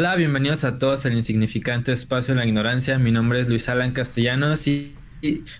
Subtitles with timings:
[0.00, 2.98] Hola, bienvenidos a todos al insignificante espacio en la ignorancia.
[2.98, 4.94] Mi nombre es Luis Alan Castellanos y,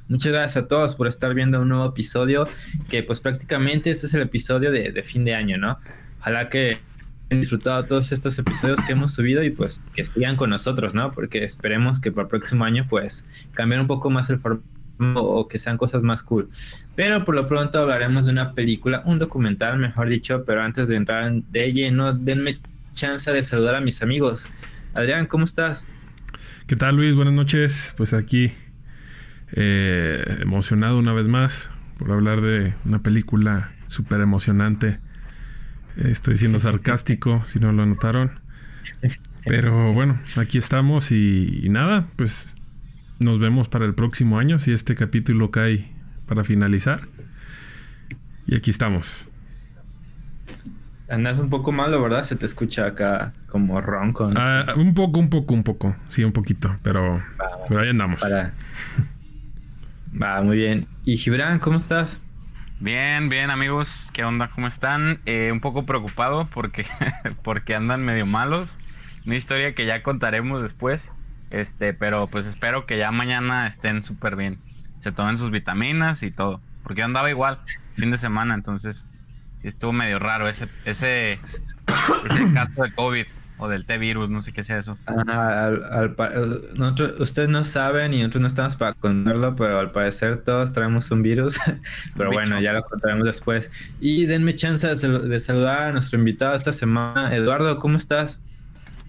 [0.09, 2.49] muchas gracias a todos por estar viendo un nuevo episodio
[2.89, 5.79] que pues prácticamente este es el episodio de, fin de año, ¿no?
[6.21, 6.79] Ojalá que
[7.29, 11.13] hayan disfrutado todos estos episodios que hemos subido y pues que sigan con nosotros, ¿no?
[11.13, 14.65] Porque esperemos que para el próximo año pues cambiar un poco más el formato
[15.23, 16.49] o que sean cosas más cool.
[16.97, 20.97] Pero por lo pronto hablaremos de una película, un documental, mejor dicho, pero antes de
[20.97, 22.59] entrar de lleno, denme
[22.95, 24.49] chance de saludar a mis amigos.
[24.95, 25.85] Adrián, ¿cómo estás?
[26.67, 27.15] ¿Qué tal Luis?
[27.15, 27.95] Buenas noches.
[27.97, 28.53] Pues aquí
[29.53, 35.01] eh, emocionado una vez más por hablar de una película súper emocionante.
[35.97, 38.41] estoy siendo sarcástico, si no lo notaron.
[39.45, 42.55] Pero bueno, aquí estamos y, nada, pues
[43.19, 45.93] nos vemos para el próximo año si este capítulo cae
[46.27, 47.09] para finalizar.
[48.47, 49.30] Y aquí estamos.
[51.11, 52.23] Andas un poco malo, ¿verdad?
[52.23, 54.31] Se te escucha acá como ronco.
[54.37, 55.97] Ah, un poco, un poco, un poco.
[56.09, 57.21] Sí, un poquito, pero,
[57.71, 58.23] ahí andamos.
[60.23, 60.87] Va, muy bien.
[61.05, 62.21] ¿Y Gibran, cómo estás?
[62.79, 64.11] Bien, bien, amigos.
[64.13, 64.51] ¿Qué onda?
[64.51, 65.19] ¿Cómo están?
[65.27, 66.87] Eh, un poco preocupado porque,
[67.43, 68.79] porque andan medio malos.
[69.27, 71.13] Una historia que ya contaremos después.
[71.51, 74.59] Este, pero pues espero que ya mañana estén súper bien.
[75.01, 76.61] Se tomen sus vitaminas y todo.
[76.85, 77.59] Porque yo andaba igual,
[77.97, 79.10] fin de semana, entonces
[79.69, 83.27] estuvo medio raro ese, ese, ese caso de COVID
[83.61, 84.97] o del T-virus, no sé qué sea eso.
[85.07, 86.17] al,
[87.19, 91.23] ustedes no saben y nosotros no estamos para contarlo, pero al parecer todos traemos un
[91.23, 91.61] virus.
[92.17, 93.71] pero bueno, ya lo contaremos después.
[94.01, 97.35] Y denme chance de, saludar a nuestro invitado esta semana.
[97.37, 98.43] Eduardo, ¿cómo estás?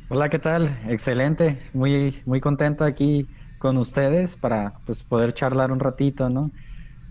[0.10, 0.78] Hola, ¿qué tal?
[0.90, 1.58] Excelente.
[1.74, 6.52] Muy, muy contento aquí con ustedes para pues, poder charlar un ratito, ¿no?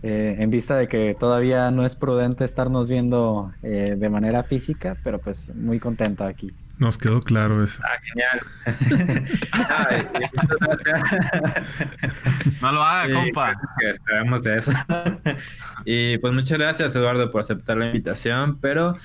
[0.02, 4.96] Eh, en vista de que todavía no es prudente estarnos viendo eh, de manera física,
[5.04, 6.50] pero pues muy contento aquí.
[6.78, 7.82] Nos quedó claro eso.
[7.84, 8.40] Ah, genial.
[12.62, 13.60] no lo haga, compa.
[13.82, 14.72] esperamos de eso.
[15.84, 18.56] y pues muchas gracias, Eduardo, por aceptar la invitación.
[18.62, 18.96] Pero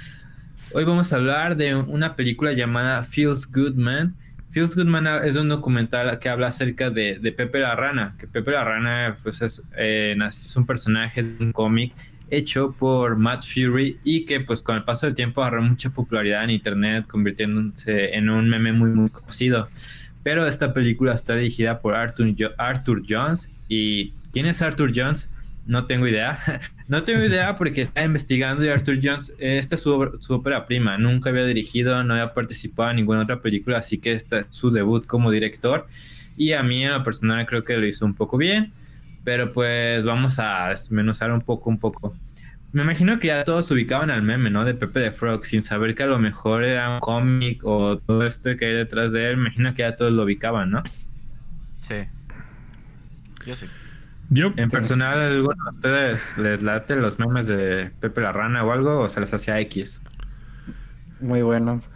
[0.72, 4.16] hoy vamos a hablar de una película llamada Feels Good Man
[4.56, 8.64] Feels Goodman es un documental que habla acerca de, Pepe la Rana, que Pepe la
[8.64, 9.42] Rana pues
[9.76, 11.94] eh, es, un personaje de un cómic
[12.32, 16.46] hecho por Matt Fury y que pues con el paso del tiempo agarró mucha popularidad
[16.46, 19.68] en internet convirtiéndose en un meme muy muy conocido.
[20.24, 25.36] Pero esta película está dirigida por Arthur, Arthur Jones y ¿quién es Arthur Jones?
[25.66, 26.40] No tengo idea.
[26.88, 30.98] no tengo idea porque estaba investigando y Arthur Jones, esta es su, su, ópera prima.
[30.98, 34.70] Nunca había dirigido, no había participado en ninguna otra película, así que esta es su
[34.70, 35.88] debut como director.
[36.38, 38.72] Y a mí en lo personal creo que lo hizo un poco bien.
[39.24, 42.16] Pero pues vamos a desmenuzar un poco, un poco.
[42.72, 44.66] Me imagino que ya todos ubicaban al meme, ¿no?
[44.66, 48.24] De Pepe de Frog, sin saber que a lo mejor era un cómic o todo
[48.28, 49.38] esto que hay detrás de él.
[49.38, 50.84] Me imagino que ya todos lo ubicaban, ¿no?
[51.88, 51.96] Sí.
[53.48, 53.66] Yo sí
[54.32, 59.02] en personal, ¿alguno de ustedes les late los memes de Pepe la Rana o algo
[59.02, 60.02] o se les hacía X?
[61.22, 61.92] Muy buenos.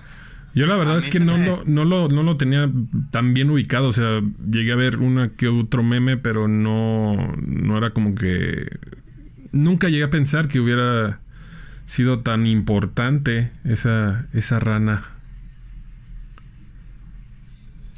[0.55, 2.69] Yo la verdad es que no, no, lo, no lo tenía
[3.11, 3.87] tan bien ubicado.
[3.87, 8.79] O sea, llegué a ver una que otro meme, pero no, no era como que...
[9.51, 11.19] Nunca llegué a pensar que hubiera
[11.85, 15.03] sido tan importante esa, esa rana.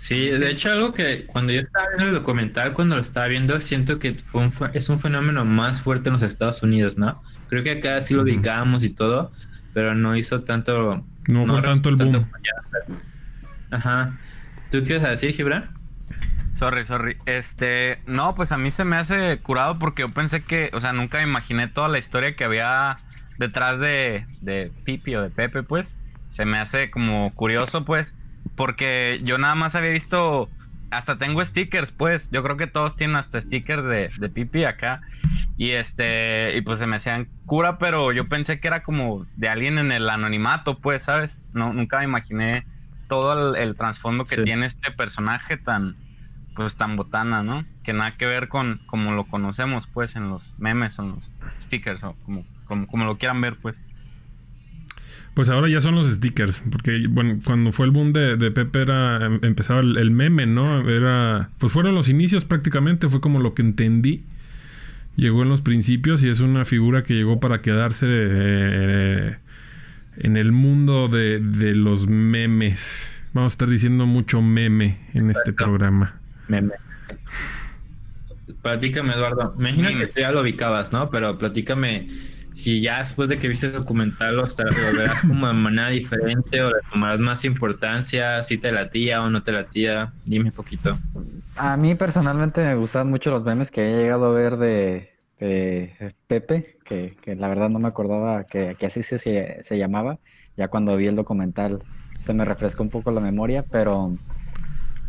[0.02, 3.60] Sí, de hecho algo que cuando yo estaba viendo el documental, cuando lo estaba viendo,
[3.62, 7.22] siento que fue es un fenómeno más fuerte en los Estados Unidos, ¿no?
[7.50, 9.32] Creo que acá sí lo ubicábamos y todo,
[9.76, 11.06] pero no hizo tanto...
[11.28, 12.28] No, fue tanto el boom.
[13.70, 14.18] Ajá.
[14.72, 15.70] ¿Tú qué ibas a decir, Gibran?
[16.58, 17.18] Sorry, sorry.
[17.28, 20.94] Este, no, pues a mí se me hace curado porque yo pensé que, o sea,
[20.94, 22.98] nunca me imaginé toda la historia que había
[23.38, 25.96] detrás de, de Pipi o de Pepe, pues.
[26.30, 28.16] Se me hace como curioso, pues
[28.62, 30.48] porque yo nada más había visto,
[30.92, 35.02] hasta tengo stickers, pues, yo creo que todos tienen hasta stickers de, de pipi acá.
[35.58, 39.50] Y este, y pues se me hacían cura, pero yo pensé que era como de
[39.50, 41.32] alguien en el anonimato, pues, ¿sabes?
[41.54, 42.68] No, nunca me imaginé
[43.10, 45.96] todo el, trasfondo que tiene este personaje tan,
[46.56, 47.66] pues, tan botana, ¿no?
[47.82, 51.34] Que nada que ver con como lo conocemos, pues, en los memes o en los
[51.64, 53.82] stickers, o como, como, como lo quieran ver, pues.
[55.34, 58.82] Pues ahora ya son los stickers, porque bueno, cuando fue el boom de, de Pepe
[58.82, 60.90] era, em, empezaba el, meme, ¿no?
[60.90, 64.26] Era, pues fueron los inicios prácticamente, fue como lo que entendí.
[65.16, 69.38] Llegó en los principios y es una figura que llegó para quedarse eh,
[70.18, 71.40] en el mundo de,
[71.76, 73.10] los memes.
[73.34, 76.20] Vamos a estar diciendo mucho meme en este programa.
[76.50, 76.74] Meme.
[78.62, 79.54] Platícame, Eduardo.
[79.58, 81.10] Me imagino que ya lo ubicabas, ¿no?
[81.10, 82.10] Pero platícame
[82.54, 84.44] si ya después de que viste el documental lo,
[84.98, 89.44] verás como de manera diferente o le tomarás más importancia, si te latía o no
[89.44, 90.98] te latía, dime un poquito.
[91.56, 95.10] A mí personalmente me gustan mucho los memes que he llegado a ver de,
[96.28, 99.18] Pepe, que, la verdad no me acordaba que, así se,
[99.64, 100.20] se, llamaba,
[100.58, 101.82] ya cuando vi el documental
[102.20, 104.16] se me refrescó un poco la memoria, pero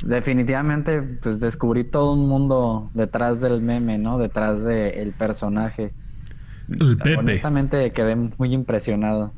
[0.05, 4.17] definitivamente pues descubrí todo un mundo detrás del meme, ¿no?
[4.17, 5.93] Detrás del personaje
[6.81, 7.17] el Pepe.
[7.17, 9.33] Honestamente quedé muy impresionado.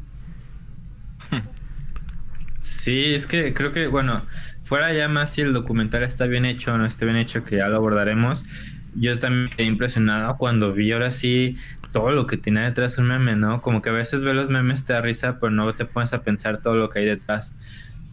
[2.58, 4.22] Sí, es que creo que, bueno,
[4.64, 7.58] fuera ya más si el documental está bien hecho o no está bien hecho, que
[7.58, 8.44] ya lo abordaremos.
[8.94, 11.56] Yo también quedé impresionado cuando vi ahora sí
[11.92, 13.60] todo lo que tiene detrás un meme, ¿no?
[13.62, 16.22] Como que a veces ves los memes te da risa, pero no te pones a
[16.22, 17.56] pensar todo lo que hay detrás.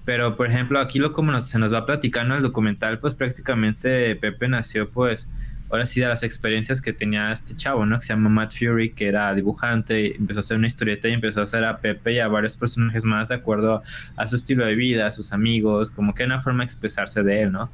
[0.06, 4.47] Pero, por ejemplo, aquí lo como se nos va platicando el documental, pues prácticamente Pepe
[4.47, 5.29] nació pues
[5.71, 7.97] ahora sí de las experiencias que tenía este chavo, ¿no?
[7.97, 11.39] Que se llama Matt Fury, que era dibujante, empezó a hacer una historieta y empezó
[11.41, 13.81] a hacer a Pepe y a varios personajes más de acuerdo
[14.18, 17.23] a su estilo de vida, a sus amigos, como que era una forma de expresarse
[17.23, 17.71] de él, ¿no?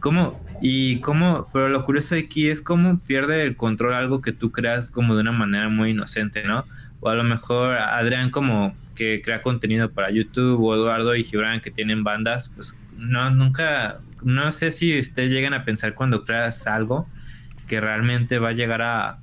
[0.00, 0.40] ¿Cómo?
[0.62, 4.90] Y cómo, pero lo curioso aquí es cómo pierde el control algo que tú creas
[4.90, 6.64] como de una manera muy inocente, ¿no?
[7.00, 11.60] O a lo mejor Adrián como que crea contenido para YouTube o Eduardo y Gibran
[11.60, 16.66] que tienen bandas, pues no, nunca, no sé si ustedes llegan a pensar cuando creas
[16.66, 17.08] algo
[17.66, 19.18] que realmente va a llegar a,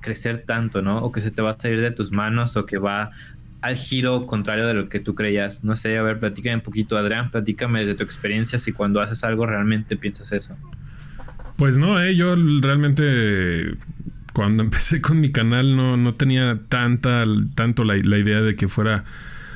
[0.00, 0.98] crecer tanto, ¿no?
[1.00, 3.10] O que se te va a salir de tus manos o que va
[3.60, 5.62] al giro contrario de lo que tú creías.
[5.62, 9.24] No sé, a ver, platícame un poquito, Adrián, platícame de tu experiencia si cuando haces
[9.24, 10.56] algo realmente piensas eso.
[11.56, 13.76] Pues no, eh, yo realmente
[14.32, 18.68] cuando empecé con mi canal no, no tenía tanta, tanto la, la idea de que
[18.68, 19.04] fuera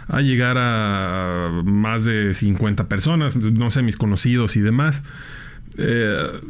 [0.08, 5.04] a llegar a más de 50 personas, no sé, mis conocidos y demás.
[5.76, 6.40] Eh,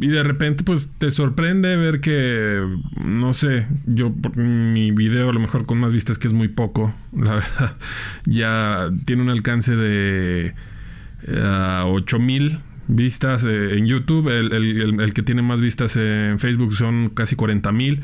[0.00, 2.62] y de repente pues te sorprende ver que,
[3.04, 6.94] no sé, yo mi video a lo mejor con más vistas que es muy poco,
[7.16, 7.76] la verdad,
[8.24, 10.54] ya tiene un alcance de
[11.26, 17.34] uh, 8000 vistas eh, en YouTube, el, que tiene más vistas en Facebook son casi
[17.34, 18.02] 40 mil.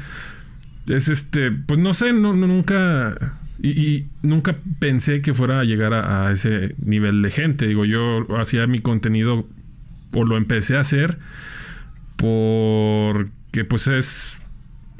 [0.89, 6.31] Es este, pues no sé, no, nunca y, nunca pensé que fuera a llegar a,
[6.33, 7.67] ese nivel de gente.
[7.67, 9.47] Digo, yo hacía mi contenido
[10.13, 11.19] o lo empecé a hacer
[12.17, 14.41] porque pues es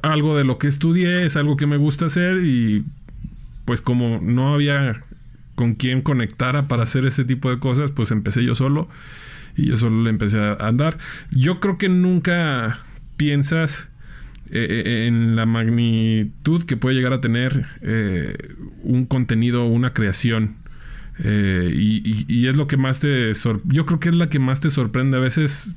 [0.03, 2.85] algo de lo que estudié, es algo que me gusta hacer y
[3.65, 5.05] pues como no había
[5.55, 8.89] con quien conectara para hacer ese tipo de cosas, pues empecé yo solo
[9.57, 10.99] y yo solo le empecé a andar.
[11.31, 12.81] Yo creo que nunca
[13.17, 13.89] piensas
[14.51, 18.37] eh, eh, en la magnitud que puede llegar a tener eh,
[18.83, 20.57] un contenido una creación.
[21.19, 23.33] y, es lo que más te...
[23.65, 25.17] Yo creo que es la que más te sorprende.
[25.17, 25.71] A veces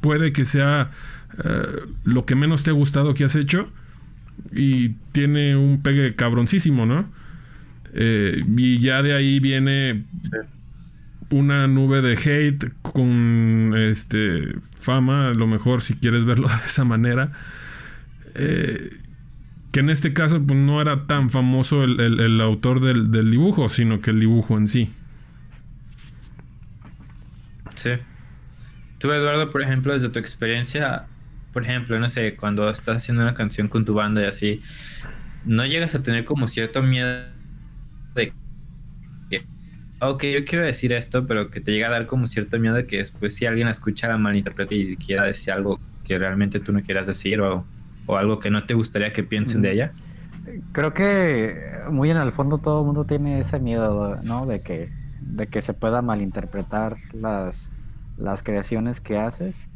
[0.00, 0.90] puede que sea
[2.04, 3.70] lo que menos te ha gustado que has hecho
[4.52, 7.10] y tiene un pegue cabroncísimo, ¿no?
[7.94, 10.04] y ya de ahí viene
[11.30, 16.84] una nube de hate con este fama, a lo mejor si quieres verlo de esa
[16.84, 17.32] manera.
[18.34, 19.00] Eh,
[19.72, 24.10] que en este caso pues, no era tan famoso el, autor del, dibujo, sino que
[24.10, 24.90] el dibujo en sí.
[27.74, 27.90] Sí.
[28.98, 31.06] Tú, Eduardo, por ejemplo, desde tu experiencia,
[31.52, 34.62] por ejemplo, no sé, cuando estás haciendo una canción con tu banda y así,
[35.44, 37.26] ¿no llegas a tener como cierto miedo
[38.14, 38.32] de
[40.00, 42.86] ok, yo quiero decir esto, pero que te llega a dar como cierto miedo de
[42.86, 46.82] que después si alguien escucha la malinterprete y quiera decir algo que realmente tú no
[46.82, 47.70] quieras decir o
[48.08, 49.96] o algo que no te gustaría que piensen de ella?
[50.72, 51.56] Creo que
[51.90, 54.46] muy en el fondo todo el mundo tiene ese miedo, ¿no?
[54.46, 57.74] De que, de que se pueda malinterpretar las,
[58.16, 59.66] las creaciones que haces.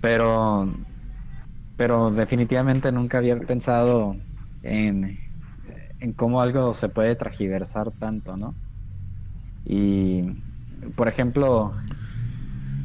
[0.00, 0.66] Pero,
[1.76, 4.16] pero definitivamente nunca había pensado
[4.62, 5.18] en,
[6.00, 8.58] en cómo algo se puede tragiversar tanto, ¿no?
[9.64, 10.42] Y,
[10.96, 11.74] por ejemplo,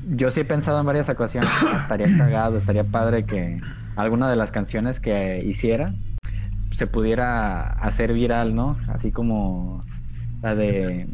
[0.08, 1.50] yo sí he pensado en varias ocasiones,
[1.82, 3.60] estaría cagado, estaría padre que,
[3.96, 5.94] alguna de las canciones que hiciera
[6.72, 8.78] se pudiera hacer viral, ¿no?
[8.88, 9.84] Así como
[10.42, 11.08] la de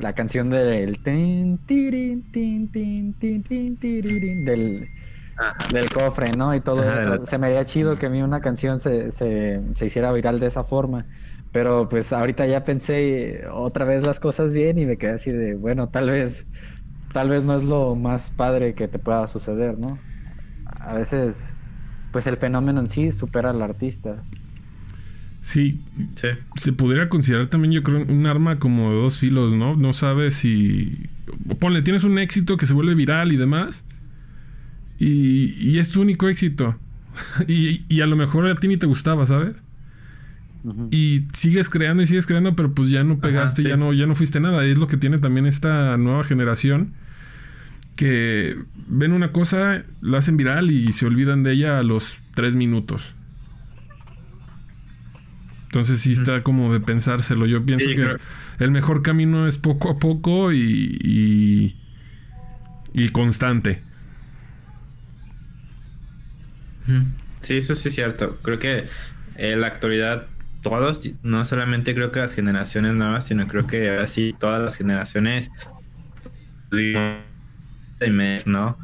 [0.00, 1.00] la canción del
[4.44, 4.88] del
[5.72, 6.54] del cofre, ¿no?
[6.54, 7.24] Y todo eso.
[7.26, 10.48] Se me haría chido que a mí una canción se, se, se, hiciera viral de
[10.48, 11.06] esa forma.
[11.52, 15.54] Pero pues ahorita ya pensé otra vez las cosas bien y me quedé así de,
[15.54, 16.46] bueno, tal vez,
[17.12, 19.98] tal vez no es lo más padre que te pueda suceder, ¿no?
[20.80, 21.54] A veces
[22.12, 24.22] pues el fenómeno en sí supera al artista.
[25.42, 25.80] Sí,
[26.56, 29.74] se podría considerar también, yo creo, un arma como de dos filos, ¿no?
[29.74, 31.08] No sabes si.
[31.58, 33.84] Ponle, tienes un éxito que se vuelve viral y demás.
[34.98, 36.76] Y, y es tu único éxito.
[37.48, 39.56] y, y, a lo mejor a ti ni te gustaba, ¿sabes?
[40.90, 44.14] Y sigues creando y sigues creando, pero pues ya no pegaste, ya no, ya no
[44.14, 44.64] fuiste nada.
[44.64, 46.94] Es lo que tiene también esta nueva generación.
[47.96, 52.56] Que ven una cosa, la hacen viral y se olvidan de ella a los tres
[52.56, 53.14] minutos.
[55.70, 57.46] Entonces sí está como de pensárselo.
[57.46, 58.16] Yo pienso que
[58.58, 61.76] el mejor camino es poco a poco y,
[62.92, 63.80] y, constante.
[67.38, 68.36] Sí, eso sí es cierto.
[68.42, 68.86] Creo que
[69.36, 70.26] en la actualidad
[70.62, 75.50] todos, no solamente creo que las generaciones nuevas, sino creo que así todas las generaciones
[78.46, 78.76] ¿no?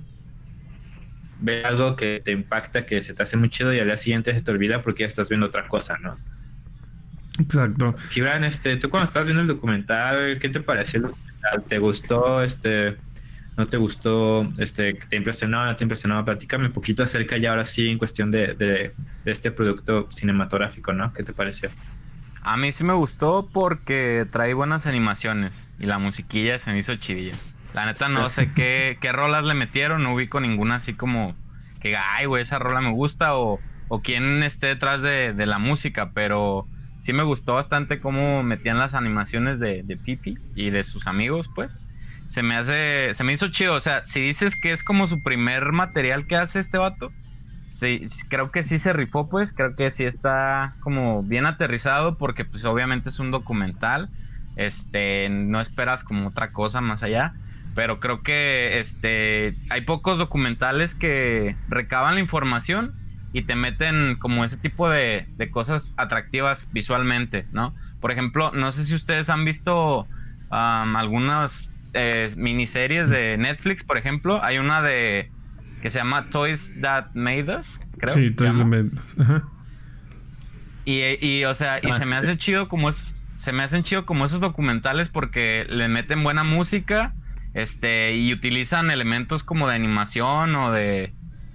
[1.40, 4.33] Ve algo que te impacta, que se te hace muy chido y al día siguiente
[4.33, 6.16] se te olvida porque ya estás viendo otra cosa, ¿no?
[7.38, 7.95] Exacto.
[8.09, 11.64] Gibran, este, tú cuando estás viendo el documental, ¿qué te pareció el documental?
[11.68, 12.42] ¿Te gustó?
[12.42, 12.97] Este,
[13.57, 14.53] ¿No te gustó?
[14.59, 15.65] Este, ¿Te impresionó?
[15.65, 16.23] ¿No te impresionó?
[16.25, 18.95] Platícame un poquito acerca ya ahora sí en cuestión de, de,
[19.25, 21.13] este producto cinematográfico, ¿no?
[21.13, 21.71] ¿Qué te pareció?
[22.43, 26.97] A mí sí me gustó porque trae buenas animaciones y la musiquilla se me hizo
[26.97, 27.33] chidilla.
[27.73, 31.39] La neta no sé qué, qué rolas le metieron, no ubico ninguna así como
[31.81, 35.59] que, ay, güey, esa rola me gusta o, o quién esté detrás de, de la
[35.59, 40.85] música, pero sí me gustó bastante cómo metían las animaciones de, de Pipi y de
[40.85, 41.81] sus amigos, pues.
[42.28, 43.75] Se me hace, se me hizo chido.
[43.75, 47.12] O sea, si dices que es como su primer material que hace este vato,
[47.73, 49.52] sí, creo que sí se rifó, pues.
[49.52, 54.11] Creo que sí está como bien aterrizado porque, pues, obviamente es un documental.
[54.56, 57.35] Este, no esperas como otra cosa más allá.
[57.75, 62.95] Pero creo que este, hay pocos documentales que recaban la información
[63.37, 67.75] y te meten como ese tipo de, cosas atractivas visualmente, ¿no?
[68.00, 70.09] Por ejemplo, no sé si ustedes han visto
[70.49, 75.31] algunas eh, miniseries de Netflix, por ejemplo, hay una de
[75.83, 78.15] que se llama Toys That Made Us, creo.
[78.15, 79.21] Sí, Toys That Made Us.
[79.21, 79.45] Ajá.
[80.85, 84.25] Y, o sea, y se me hace chido como esos, se me hacen chido como
[84.25, 87.12] esos documentales porque le meten buena música,
[87.55, 91.12] este, y utilizan elementos como de animación o de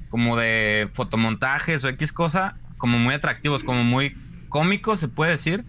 [0.10, 4.14] como de fotomontajes o X cosa, como muy atractivos, como muy
[4.50, 5.64] cómicos, se puede decir.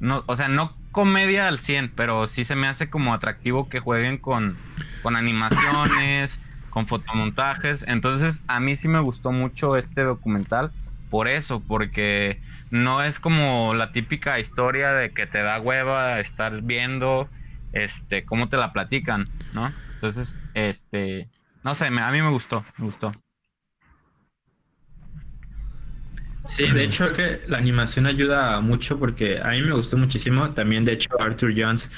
[0.00, 3.80] No, o sea, no comedia al 100, pero sí se me hace como atractivo que
[3.80, 4.56] jueguen con,
[5.02, 6.40] con animaciones,
[6.70, 7.84] con fotomontajes.
[7.86, 10.72] Entonces, a mí sí me gustó mucho este documental
[11.10, 12.40] por eso, porque
[12.70, 17.28] no es como la típica historia de que te da hueva estar viendo
[17.72, 19.72] este cómo te la platican, ¿no?
[19.94, 21.28] Entonces, este,
[21.64, 23.12] no sé, a mí me gustó, me gustó.
[26.48, 30.54] Sí, de hecho que la animación ayuda mucho porque a mí me gustó muchísimo.
[30.54, 31.90] También, de hecho, Arthur Jones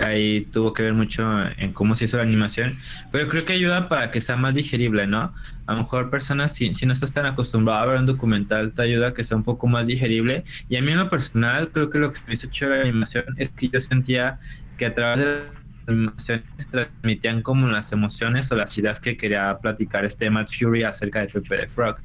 [0.00, 1.24] ahí tuvo que ver mucho
[1.58, 2.76] en cómo se hizo la animación,
[3.10, 5.34] pero creo que ayuda para que sea más digerible, ¿no?
[5.66, 8.82] A lo mejor personas, si, si no estás tan acostumbrado a ver un documental, te
[8.82, 10.44] ayuda a que sea un poco más digerible.
[10.68, 13.24] Y a mí en lo personal, creo que lo que me hizo chévere la animación
[13.38, 14.38] es que yo sentía
[14.76, 20.04] que a través de animaciones transmitían como las emociones o las ideas que quería platicar
[20.04, 21.96] este Matt Fury acerca de Pepe the Frog.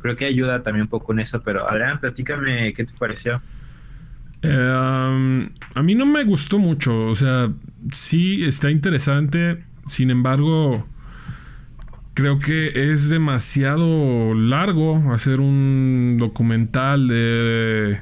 [0.00, 3.40] Creo que ayuda también un poco en eso, pero Adrián, platícame qué te pareció.
[4.42, 7.52] Eh, a mí no me gustó mucho, o sea,
[7.92, 10.86] sí está interesante, sin embargo,
[12.14, 18.00] creo que es demasiado largo hacer un documental de...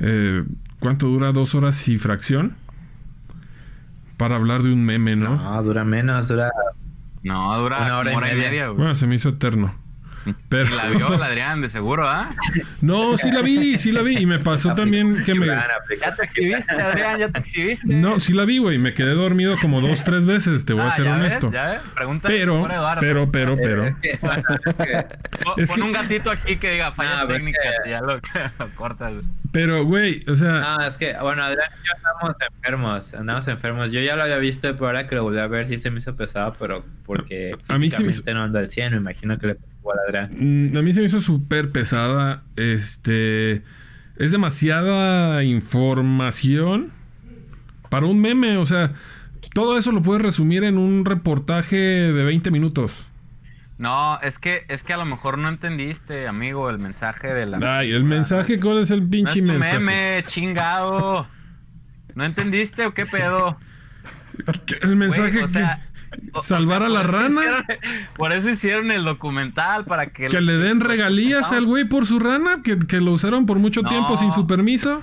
[0.00, 0.44] Eh,
[0.80, 1.32] ¿Cuánto dura?
[1.32, 2.54] ¿Dos horas y fracción?
[4.18, 5.36] Para hablar de un meme, ¿no?
[5.36, 6.50] No, dura menos, dura.
[7.22, 8.68] No, dura una hora, y, media.
[8.70, 9.74] bueno, se me hizo eterno.
[10.48, 10.74] Pero...
[10.74, 12.28] La vio el Adrián, de seguro, ¿ah?
[12.80, 14.18] No, sí la vi, sí la vi.
[14.18, 15.46] Y me pasó también que me.
[15.46, 17.86] Ya te exhibiste, Adrián, ya te exhibiste.
[17.86, 18.78] No, sí la vi, güey.
[18.78, 21.50] Me quedé dormido como dos, tres veces, te voy a ah, ser honesto.
[21.52, 22.66] ya Pregunta pero,
[23.00, 23.86] pero, pero, pero.
[23.86, 24.18] Es que...
[24.18, 28.20] Pon un gatito aquí que diga falla ah, técnica y ya lo,
[28.74, 29.12] cortas.
[29.52, 30.60] Pero, güey, o sea.
[30.60, 33.14] No, es que, bueno, Adrián y yo andamos enfermos.
[33.14, 33.92] Andamos enfermos.
[33.92, 35.98] Yo ya lo había visto, pero ahora que lo volví a ver, sí se me
[35.98, 37.56] hizo pesado, pero porque.
[37.68, 39.56] A mí sí me no anda al 100, me imagino que le
[40.30, 42.42] Mm, a mí se me hizo súper pesada.
[42.56, 43.62] Este.
[44.16, 46.92] Es demasiada información
[47.88, 48.56] para un meme.
[48.56, 48.94] O sea,
[49.54, 53.06] todo eso lo puedes resumir en un reportaje de 20 minutos.
[53.78, 57.78] No, es que, es que a lo mejor no entendiste, amigo, el mensaje de la.
[57.78, 59.78] Ay, el mensaje, ¿cuál es el pinche no es mensaje?
[59.78, 61.28] meme, chingado.
[62.16, 63.56] ¿No entendiste o qué pedo?
[64.82, 65.64] El mensaje que.
[66.42, 67.66] Salvar a la rana.
[68.16, 70.28] por eso hicieron el documental, para que...
[70.28, 74.16] Que le den regalías al güey por su rana, que, lo usaron por mucho tiempo
[74.16, 75.02] sin su permiso.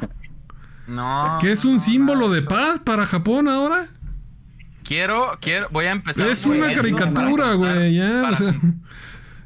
[0.88, 1.38] No.
[1.42, 3.88] Que es un símbolo de paz para Japón ahora.
[4.84, 6.28] Quiero, quiero, voy a empezar.
[6.28, 8.24] Es una caricatura, güey, ya.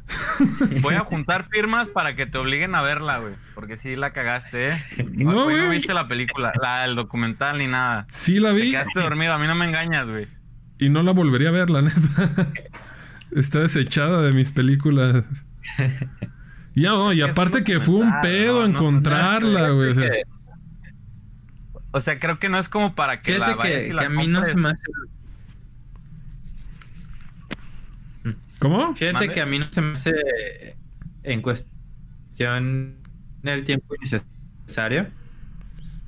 [0.82, 3.34] Voy a juntar firmas para que te obliguen a verla, güey.
[3.56, 4.86] Porque sí la cagaste, ¿eh?
[5.12, 5.58] No, güey.
[5.58, 8.06] no viste la película, la, el documental ni nada.
[8.10, 10.28] Sí la Te vi quedaste dormido, a mí no me engañas, güey.
[10.79, 12.00] Y no la volvería a ver, la neta.
[13.31, 15.24] Está desechada de mis películas.
[16.74, 19.91] Y, no, y aparte que fue un pedo no, no, encontrarla, güey.
[19.91, 20.24] o sea, que-
[21.91, 24.01] O sea, creo que no es como para que Fíjate la vayas que, y la
[24.01, 24.81] que a mí no se me hace.
[28.59, 28.93] ¿Cómo?
[28.95, 29.33] Fíjate ¿Mande?
[29.33, 30.75] que a mí no se me hace
[31.24, 32.98] en cuestión
[33.43, 35.07] el tiempo innecesario.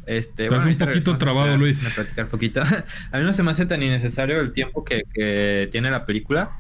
[0.05, 1.91] Este, Estás un ahorita poquito a trabado, platicar- Luis.
[1.91, 2.61] a platicar poquito.
[3.11, 6.51] a mí no se me hace tan innecesario el tiempo que, que tiene la película,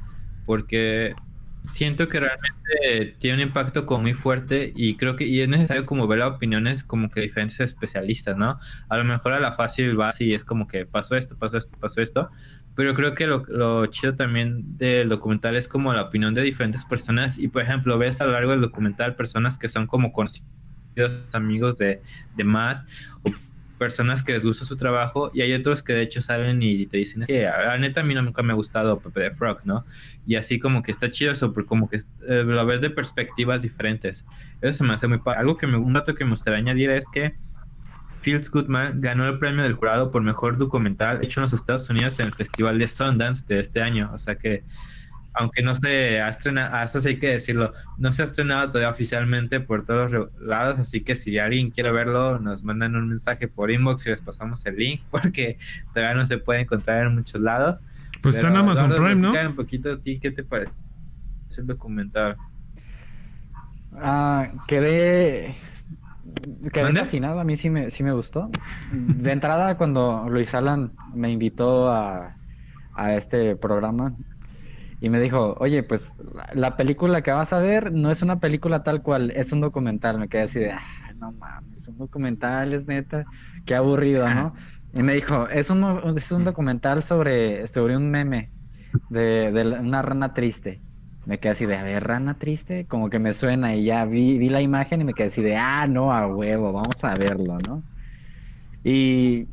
[0.45, 1.15] porque
[1.63, 5.85] siento que realmente tiene un impacto como muy fuerte y creo que y es necesario
[5.85, 8.57] como ver las opiniones como que diferentes especialistas, ¿no?
[8.89, 11.77] A lo mejor a la fácil va y es como que pasó esto, pasó esto,
[11.79, 12.29] pasó esto,
[12.75, 16.83] pero creo que lo, lo chido también del documental es como la opinión de diferentes
[16.83, 20.49] personas y por ejemplo ves a lo largo del documental personas que son como conocidos
[21.33, 22.01] amigos de,
[22.35, 22.87] de Matt
[23.23, 23.31] o
[23.81, 26.97] personas que les gusta su trabajo y hay otros que de hecho salen y te
[26.97, 29.85] dicen que la neta a mí nunca me ha gustado Pepe de Frog, ¿no?
[30.27, 33.63] Y así como que está chido eso, porque como que eh, lo ves de perspectivas
[33.63, 34.23] diferentes.
[34.61, 35.19] Eso se me hace muy.
[35.25, 37.33] Algo que me, un dato que me gustaría añadir es que
[38.19, 42.19] Fields Goodman ganó el premio del jurado por mejor documental hecho en los Estados Unidos
[42.19, 44.11] en el Festival de Sundance de este año.
[44.13, 44.63] O sea que,
[45.33, 48.89] aunque no se ha estrenado, eso sí hay que decirlo, no se ha estrenado todavía
[48.89, 50.79] oficialmente por todos los lados.
[50.79, 54.65] Así que si alguien quiere verlo, nos mandan un mensaje por inbox y les pasamos
[54.65, 55.57] el link, porque
[55.93, 57.83] todavía no se puede encontrar en muchos lados.
[58.21, 59.49] Pues está en Amazon Eduardo, Prime, ¿no?
[59.49, 60.71] un poquito a ti, ¿qué te parece
[61.57, 62.37] el documental?
[63.93, 65.55] Ah, quedé,
[66.71, 68.49] quedé fascinado, a mí sí me, sí me gustó.
[68.91, 72.35] De entrada, cuando Luis Alan me invitó a,
[72.93, 74.15] a este programa
[75.01, 78.39] y me dijo, oye, pues la, la película que vas a ver no es una
[78.41, 80.19] película tal cual, es un documental.
[80.19, 83.27] Me quedé así de, "Ah, no mames, un documental es neta,
[83.65, 84.53] qué aburrido, ¿no?
[84.93, 88.53] Y me dijo, es un, es un documental sobre, sobre un meme
[89.09, 90.83] de, de una rana triste.
[91.25, 94.37] Me quedé así de, a ver, rana triste, como que me suena y ya vi,
[94.39, 97.59] vi la imagen y me quedé así de, ah, no, a huevo, vamos a verlo,
[97.61, 97.85] ¿no?
[98.83, 99.49] Y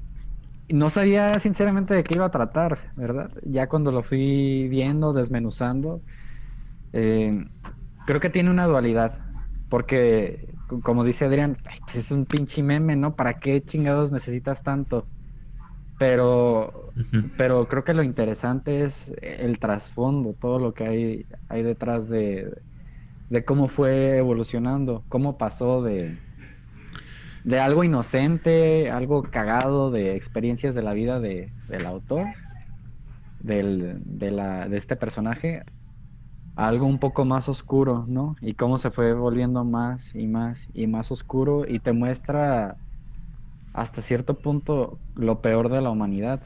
[0.69, 3.33] no sabía sinceramente de qué iba a tratar, ¿verdad?
[3.43, 6.05] Ya cuando lo fui viendo, desmenuzando,
[6.93, 7.33] eh,
[8.05, 9.21] creo que tiene una dualidad,
[9.69, 13.17] porque co- como dice Adrián, "Ay, pues es un pinche meme, ¿no?
[13.17, 15.11] ¿Para qué chingados necesitas tanto?
[15.99, 16.95] Pero
[17.37, 22.53] pero creo que lo interesante es el trasfondo, todo lo que hay, hay detrás de,
[23.29, 26.23] de cómo fue evolucionando, cómo pasó de,
[27.45, 32.27] de algo inocente, algo cagado de experiencias de la vida de, del autor,
[33.41, 35.63] del, de, la, de este personaje,
[36.57, 38.37] a algo un poco más oscuro, ¿no?
[38.41, 42.77] Y cómo se fue volviendo más y más y más oscuro y te muestra
[43.73, 46.43] hasta cierto punto lo peor de la humanidad,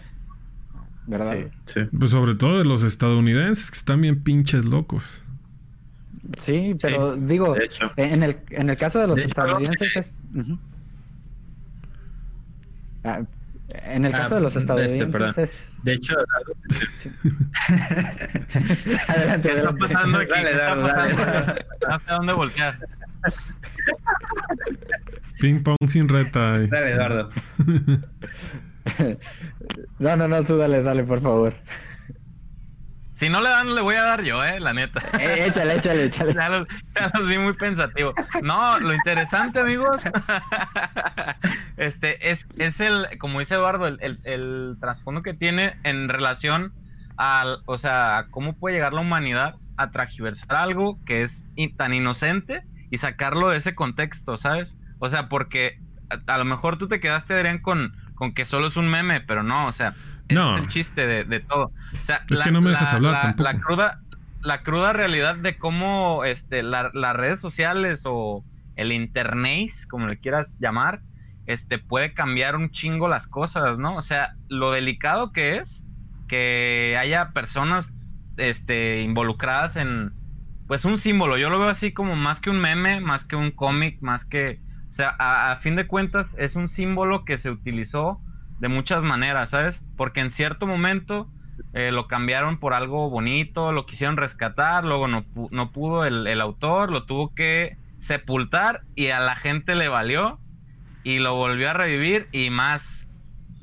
[1.07, 1.37] ¿verdad?
[1.64, 1.81] Sí.
[1.81, 1.81] Sí.
[1.98, 5.22] Pues sobre todo de los estadounidenses, que están bien pinches locos.
[6.38, 7.90] Sí, pero digo, de hecho.
[7.96, 10.26] en el, en el caso de los De hecho, estadounidenses es...
[13.04, 13.20] Ah,
[13.68, 15.34] en el Ah, caso de los este, estadounidenses perdón.
[15.38, 15.78] es...
[15.84, 16.14] De hecho,
[19.08, 20.30] adelante, ¿Qué está pasando aquí?
[20.30, 21.16] Dale, ¿Qué está dale, dale.
[21.16, 21.54] pasando?
[21.88, 22.78] No sé dónde voltear.
[25.40, 26.58] Ping pong sin reta.
[26.62, 27.30] y- dale, Eduardo.
[30.00, 31.54] No, no, no, tú dale, dale, por favor.
[33.22, 35.00] Si no le dan, le voy a dar yo, eh, la neta.
[35.20, 36.35] Eh, échale, échale, échale.
[36.35, 38.12] Ya los, ya los vi muy pensativo.
[38.42, 40.02] No, lo interesante, amigos,
[41.76, 46.72] este es, es el, como dice Eduardo, el, el, el trasfondo que tiene en relación
[47.16, 51.76] al, o sea, a cómo puede llegar la humanidad a tragiversar algo que es in-
[51.76, 54.76] tan inocente y sacarlo de ese contexto, ¿sabes?
[54.98, 55.78] O sea, porque
[56.11, 59.20] a, a lo mejor tú te quedaste, Adrián, con, con que solo es un meme,
[59.20, 59.94] pero no, o sea,
[60.30, 60.56] No.
[60.56, 61.72] es el chiste de, de todo.
[62.00, 63.42] O sea, Es que no me dejas hablar tampoco.
[63.44, 64.00] la cruda,
[64.42, 68.44] la cruda realidad de cómo este, la- las redes sociales o
[68.76, 71.02] el internet, como le quieras llamar,
[71.46, 73.96] este, puede cambiar un chingo las cosas, ¿no?
[73.96, 75.85] O sea, lo delicado que es
[76.28, 77.90] que haya personas
[78.38, 80.12] este, involucradas en,
[80.66, 81.37] pues, un símbolo.
[81.37, 84.61] Yo lo veo así como más que un meme, más que un cómic, más que...
[84.88, 88.20] O sea, a, a fin de cuentas es un símbolo que se utilizó
[88.62, 89.85] de muchas maneras, ¿sabes?
[89.96, 91.33] Porque en cierto momento
[91.75, 96.40] eh, lo cambiaron por algo bonito, lo quisieron rescatar, luego no, no pudo el, el
[96.42, 100.42] autor, lo tuvo que sepultar y a la gente le valió
[101.03, 103.09] y lo volvió a revivir y más,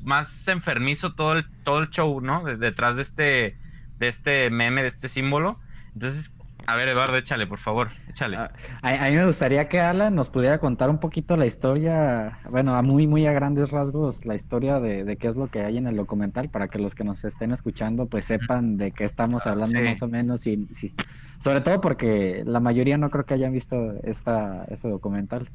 [0.00, 2.44] más enfermizo todo el, todo el show, ¿no?
[2.44, 3.58] De- detrás de este,
[3.98, 5.60] de este meme, de este símbolo.
[5.94, 6.34] Entonces,
[6.72, 8.36] A ver, Eduardo, échale, por favor, échale.
[8.36, 8.52] Ah,
[8.82, 12.76] a, a mí me gustaría que Alan nos pudiera contar un poquito la historia, bueno,
[12.76, 15.78] a muy, muy a grandes rasgos, la historia de, de qué es lo que hay
[15.78, 19.46] en el documental, para que los que nos estén escuchando, pues sepan de qué estamos
[19.46, 19.84] hablando Sí.
[19.84, 20.94] más o menos, y, sí.
[21.40, 25.48] sobre todo porque la mayoría no creo que hayan visto esta, este documental.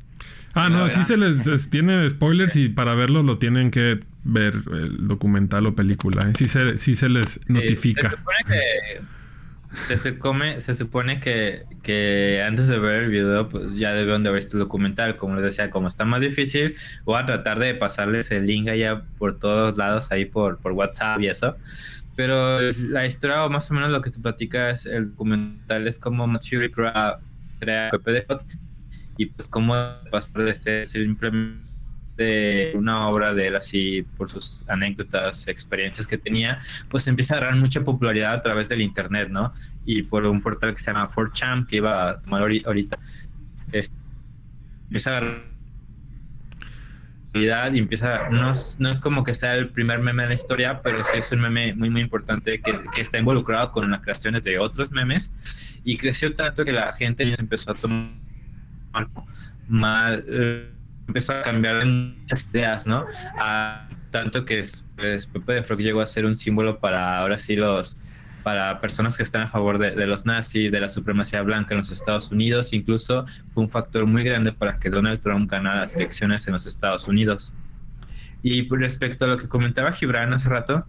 [0.53, 4.55] Ah, no, sí se les es- tiene spoilers y para verlo lo tienen que ver
[4.73, 6.27] el documental o película.
[6.27, 6.33] ¿eh?
[6.37, 8.09] Sí se, sí se les Sí, notifica.
[8.09, 9.01] Se supone que,
[9.87, 14.31] se, supone, se supone que, que antes de ver el video, pues ya debieron de
[14.31, 15.17] ver este documental.
[15.17, 19.03] Como les decía, como está más difícil, voy a tratar de pasarles el link allá
[19.17, 21.55] por todos lados, ahí por, por WhatsApp y eso.
[22.15, 25.99] Pero la historia, o más o menos lo que te platica es el documental, es
[25.99, 27.19] como Mature crea,
[28.29, 28.43] Hoc
[29.17, 29.75] y pues cómo
[30.11, 31.74] pasar de ser simplemente
[32.17, 37.37] de una obra de él así por sus anécdotas, experiencias que tenía, pues empieza a
[37.37, 39.53] agarrar mucha popularidad a través del internet, ¿no?
[39.85, 42.97] Y por un portal que se llama 4chan, que iba a tomar ahori- ahorita,
[44.87, 45.41] empieza a agarrar
[47.75, 50.81] y empieza, no es, no es como que sea el primer meme de la historia,
[50.81, 54.45] pero sí es un meme muy, muy importante que, que está involucrado con las creaciones
[54.45, 55.33] de otros memes
[55.83, 58.13] y creció tanto que la gente empezó a tomar
[59.67, 60.71] mal, eh,
[61.07, 63.05] empezó a cambiar muchas ideas, ¿no?
[63.39, 64.63] A, tanto que
[64.95, 68.03] pues, Pepe de Frog llegó a ser un símbolo para ahora sí los
[68.43, 71.89] para personas que están a favor de, los nazis, de la supremacía blanca en los
[71.89, 76.45] Estados Unidos, incluso fue un factor muy grande para que Donald Trump ganara las elecciones
[76.45, 77.55] en los Estados Unidos.
[78.43, 80.85] Y pues, respecto a lo que comentaba Gibran hace rato,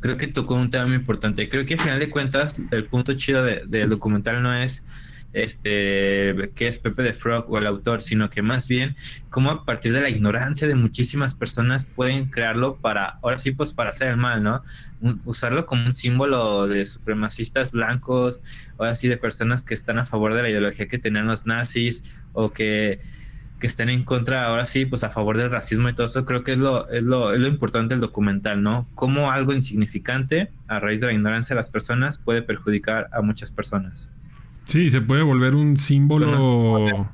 [0.00, 1.48] creo que tocó un tema muy importante.
[1.48, 4.84] Creo que al final de cuentas, el punto chido de- del documental no es
[5.32, 8.96] este qué es Pepe de Frog o el autor, sino que más bien
[9.30, 13.72] cómo a partir de la ignorancia de muchísimas personas pueden crearlo para, ahora sí, pues
[13.72, 14.62] para hacer el mal, ¿no?
[15.24, 18.40] Usarlo como un símbolo de supremacistas blancos,
[18.78, 22.04] ahora sí, de personas que están a favor de la ideología que tenían los nazis
[22.32, 23.00] o que
[23.58, 26.44] que estén en contra, ahora sí, pues a favor del racismo y todo eso, creo
[26.44, 28.90] que es lo, es lo, es lo importante del documental, ¿no?
[28.94, 33.50] Cómo algo insignificante, a raíz de la ignorancia de las personas, puede perjudicar a muchas
[33.50, 34.15] personas.
[34.66, 37.08] Sí, se puede volver un símbolo.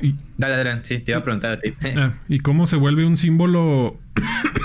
[0.00, 1.74] Y, Dale, Adrián, sí, te iba a preguntar a ti.
[1.96, 3.98] ah, y cómo se vuelve un símbolo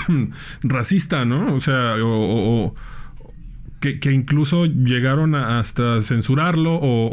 [0.62, 1.54] racista, ¿no?
[1.54, 2.74] O sea, o,
[3.80, 7.08] que, que incluso llegaron a hasta censurarlo o,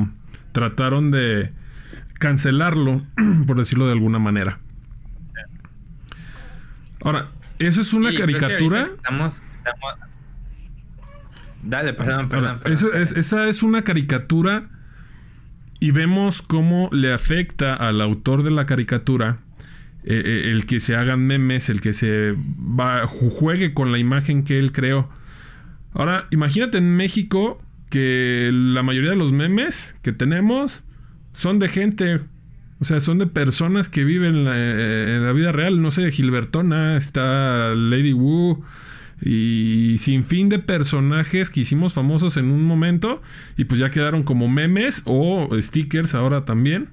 [0.00, 0.08] o
[0.52, 1.52] trataron de
[2.18, 3.02] cancelarlo,
[3.46, 4.58] por decirlo de alguna manera.
[7.04, 8.88] Ahora, ¿eso es una caricatura?
[8.94, 9.42] estamos-
[11.62, 12.46] Dale, perdón, perdón.
[12.48, 12.72] Ahora, perdón.
[12.72, 14.68] eso es- esa es una caricatura
[15.80, 19.38] y vemos cómo le afecta al autor de la caricatura
[20.04, 23.98] eh, eh, el que se hagan memes, el que se va, ju- juegue con la
[23.98, 25.08] imagen que él creó.
[25.94, 30.82] Ahora, imagínate en México que la mayoría de los memes que tenemos
[31.34, 32.20] son de gente,
[32.80, 35.80] o sea, son de personas que viven en la, eh, en la vida real.
[35.80, 38.64] No sé, Gilbertona, está Lady Wu
[39.24, 43.22] y sin fin de personajes que hicimos famosos en un momento
[43.56, 46.88] y pues ya quedaron como memes o stickers ahora también.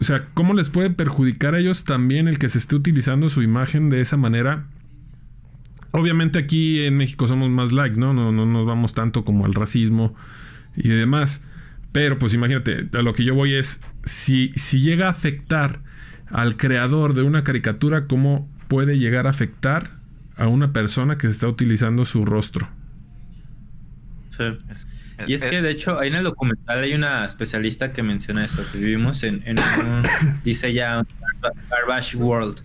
[0.00, 3.42] O sea, ¿cómo les puede perjudicar a ellos también el que se esté utilizando su
[3.42, 4.66] imagen de esa manera?
[5.92, 8.12] Obviamente aquí en México somos más likes, ¿no?
[8.12, 10.14] No, no nos vamos tanto como al racismo
[10.76, 11.40] y demás.
[11.92, 15.80] Pero pues imagínate, a lo que yo voy es, si, si llega a afectar
[16.28, 19.90] al creador de una caricatura, ¿cómo puede llegar a afectar
[20.36, 22.68] a una persona que se está utilizando su rostro?
[24.28, 24.44] Sí.
[25.26, 28.62] Y es que de hecho ahí en el documental hay una especialista que menciona eso,
[28.70, 30.04] que vivimos en, en un,
[30.44, 31.06] dice ya, un
[31.70, 32.60] garbage world,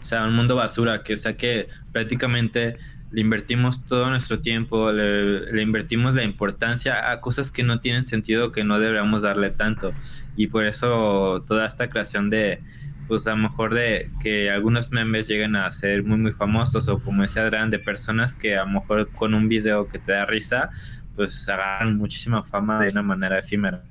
[0.00, 2.76] o sea, un mundo basura, que o sea que prácticamente
[3.10, 8.06] le invertimos todo nuestro tiempo, le, le invertimos la importancia a cosas que no tienen
[8.06, 9.94] sentido, que no deberíamos darle tanto.
[10.36, 12.60] Y por eso toda esta creación de,
[13.08, 16.98] pues a lo mejor de que algunos memes lleguen a ser muy muy famosos o
[16.98, 20.24] como decía Adrián, de personas que a lo mejor con un video que te da
[20.26, 20.70] risa,
[21.14, 23.82] pues agarran muchísima fama de una manera efímera.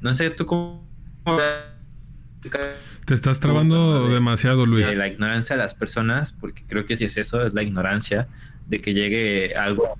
[0.00, 0.88] No sé, tú cómo
[3.04, 4.86] Te estás trabando de- demasiado, Luis.
[4.86, 8.28] de la ignorancia de las personas, porque creo que si es eso, es la ignorancia
[8.66, 9.98] de que llegue algo.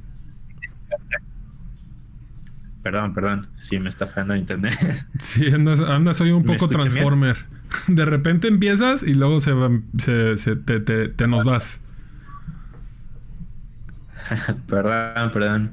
[2.83, 4.79] Perdón, perdón, sí me está fallando el internet.
[5.19, 6.81] Sí, andas, andas hoy un ¿Me poco bien?
[6.81, 7.37] Transformer.
[7.89, 9.53] De repente empiezas y luego se,
[9.99, 11.81] se, se- te, te- te nos vas.
[14.69, 15.73] perdón, perdón.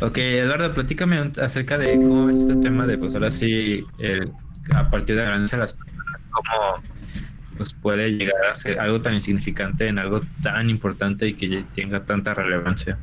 [0.00, 4.32] Ok, Eduardo, platícame acerca de cómo ves este tema de, pues ahora sí, el-
[4.74, 6.82] a partir de la de las personas, cómo
[7.56, 12.04] pues puede llegar a ser algo tan insignificante en algo tan importante y que tenga
[12.04, 12.98] tanta relevancia.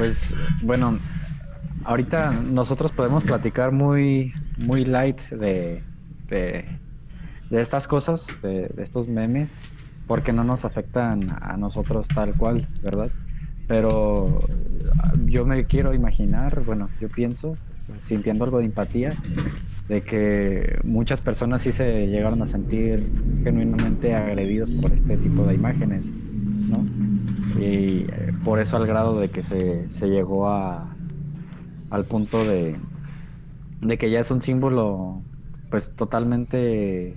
[0.00, 0.98] Pues bueno,
[1.84, 4.32] ahorita nosotros podemos platicar muy,
[4.64, 5.82] muy light de,
[6.30, 6.64] de,
[7.50, 9.58] estas cosas, de, estos memes,
[10.06, 13.10] porque no nos afectan a nosotros tal cual, ¿verdad?
[13.68, 14.38] Pero
[15.26, 17.58] yo me quiero imaginar, bueno, yo pienso,
[18.00, 19.12] sintiendo algo de empatía,
[19.86, 23.06] de que muchas personas sí se llegaron a sentir
[23.44, 26.10] genuinamente agredidos por este tipo de imágenes,
[26.70, 26.86] ¿no?
[27.58, 30.94] Y eh, por eso al grado de que se, se llegó a,
[31.90, 32.76] al punto de,
[33.80, 35.20] de que ya es un símbolo
[35.70, 37.16] pues totalmente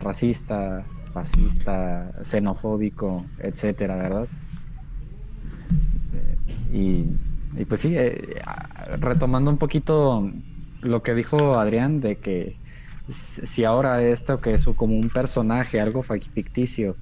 [0.00, 4.26] racista, fascista, xenofóbico, etcétera, ¿verdad?
[6.72, 7.06] Eh,
[7.58, 8.42] y, pues sí, eh,
[9.00, 10.30] retomando un poquito
[10.80, 12.56] lo que dijo Adrián de que
[13.08, 16.96] si ahora esto que es como un personaje, algo ficticio,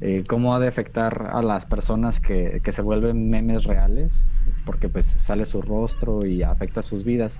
[0.00, 4.30] eh, cómo ha de afectar a las personas que, que, se vuelven memes reales,
[4.64, 7.38] porque pues sale su rostro y afecta sus vidas.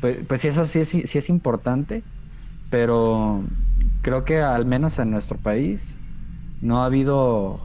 [0.00, 2.02] Pues, pues eso sí es, sí es importante,
[2.70, 3.44] pero
[4.02, 5.96] creo que al menos en nuestro país
[6.60, 7.60] no ha habido,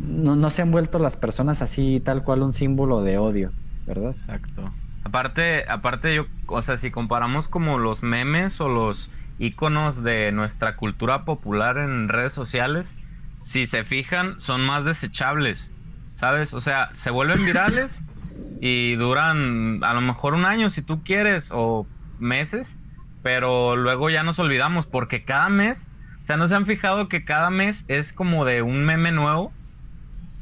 [0.00, 3.52] no, no se han vuelto las personas así tal cual un símbolo de odio,
[3.86, 4.14] ¿verdad?
[4.20, 4.70] Exacto.
[5.04, 10.76] Aparte, aparte yo, o sea, si comparamos como los memes o los iconos de nuestra
[10.76, 12.94] cultura popular en redes sociales,
[13.42, 15.70] si se fijan, son más desechables,
[16.14, 16.54] ¿sabes?
[16.54, 17.96] O sea, se vuelven virales
[18.60, 21.86] y duran a lo mejor un año si tú quieres o
[22.18, 22.74] meses,
[23.22, 25.90] pero luego ya nos olvidamos porque cada mes,
[26.22, 29.52] o sea, no se han fijado que cada mes es como de un meme nuevo,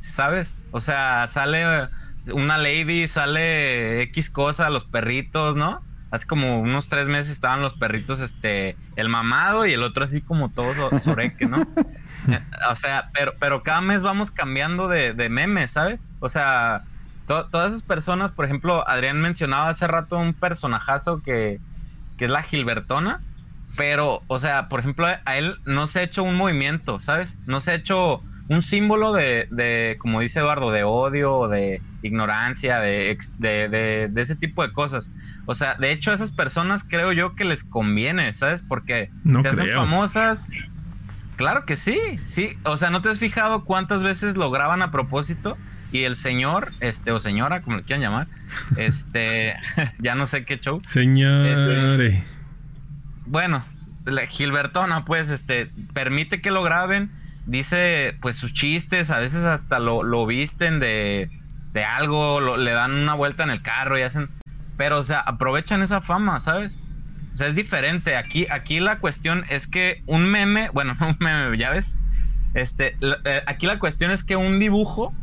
[0.01, 0.55] ¿sabes?
[0.71, 1.89] O sea, sale
[2.33, 5.83] una lady, sale X cosa, los perritos, ¿no?
[6.13, 10.21] Hace como unos tres meses estaban los perritos, este, el mamado y el otro así
[10.21, 11.67] como todo soreque, ¿no?
[12.29, 12.39] Eh,
[12.71, 16.07] o sea, pero, pero cada mes vamos cambiando de, de memes, ¿sabes?
[16.21, 16.83] O sea,
[17.27, 21.59] todas esas personas, por ejemplo, Adrián mencionaba hace rato un personajazo que,
[22.19, 23.23] que es la Gilbertona,
[23.77, 27.35] pero, o sea, por ejemplo, a él no se ha hecho un movimiento, ¿sabes?
[27.47, 32.81] No se ha hecho un símbolo de, de como dice Eduardo, de odio, de ignorancia,
[32.81, 35.11] de, de, de, de ese tipo de cosas.
[35.47, 38.63] O sea, de hecho, a esas personas creo yo que les conviene, ¿sabes?
[38.67, 40.47] Porque no se hacen famosas.
[41.37, 42.57] Claro que sí, sí.
[42.65, 45.57] O sea, ¿no te has fijado cuántas veces lo graban a propósito?
[45.91, 48.27] Y el señor, este, o señora, como le quieran llamar,
[48.77, 49.55] este,
[49.99, 50.81] ya no sé qué show.
[50.85, 51.59] Señores.
[51.59, 52.25] Este,
[53.27, 53.65] bueno,
[54.29, 57.11] Gilbertona, pues, este, permite que lo graben,
[57.47, 61.31] dice, pues, sus chistes, a veces hasta lo, lo visten de,
[61.73, 64.29] de algo, le dan una vuelta en el carro y hacen
[64.77, 66.79] pero, o sea, aprovechan esa fama, ¿sabes?
[67.33, 68.17] O sea, es diferente.
[68.17, 71.93] Aquí, aquí la cuestión es que un meme, bueno, un meme, ya ves.
[72.55, 75.15] Este, eh, aquí la cuestión es que un dibujo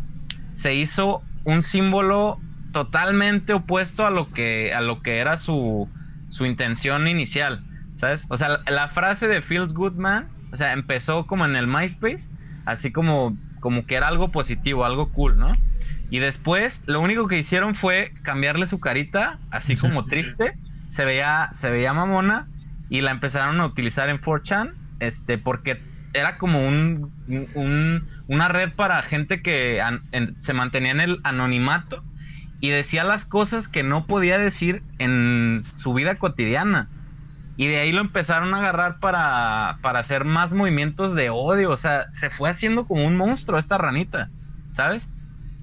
[0.53, 2.39] se hizo un símbolo
[2.71, 5.89] totalmente opuesto a lo que, a lo que era su,
[6.29, 7.63] su intención inicial,
[7.97, 8.25] ¿sabes?
[8.29, 11.67] O sea, la, la frase de Feels Good Man, o sea, empezó como en el
[11.67, 12.27] MySpace,
[12.65, 15.55] así como, como que era algo positivo, algo cool, ¿no?
[16.09, 20.53] Y después, lo único que hicieron fue cambiarle su carita, así como triste.
[20.89, 22.47] Se veía, se veía mamona.
[22.89, 24.73] Y la empezaron a utilizar en 4chan.
[24.99, 25.81] Este, porque
[26.13, 27.13] era como un,
[28.27, 29.81] una red para gente que
[30.39, 32.03] se mantenía en el anonimato.
[32.59, 36.89] Y decía las cosas que no podía decir en su vida cotidiana.
[37.55, 41.69] Y de ahí lo empezaron a agarrar para, para hacer más movimientos de odio.
[41.69, 44.29] O sea, se fue haciendo como un monstruo esta ranita.
[44.71, 45.07] ¿Sabes?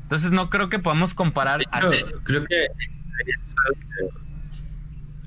[0.06, 1.62] Entonces no creo que podamos comparar.
[2.22, 2.66] creo que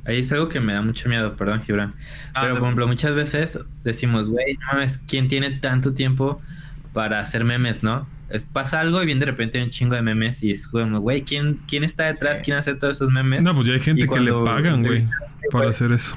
[0.06, 1.96] ahí es, algo que me da mucho miedo, perdón, Gibran.
[2.34, 6.42] Ah, Pero, por ejemplo, muchas veces decimos, güey, no mames, ¿quién tiene tanto tiempo
[6.94, 8.08] para hacer memes, no?
[8.30, 11.24] Es, pasa algo y viene de repente un chingo de memes y es como, güey,
[11.24, 12.40] ¿quién, ¿quién está detrás?
[12.40, 13.44] ¿Quién hace todos esos memes?
[13.44, 15.06] No, pues ya hay gente que le pagan, güey,
[15.52, 16.16] para hacer eso.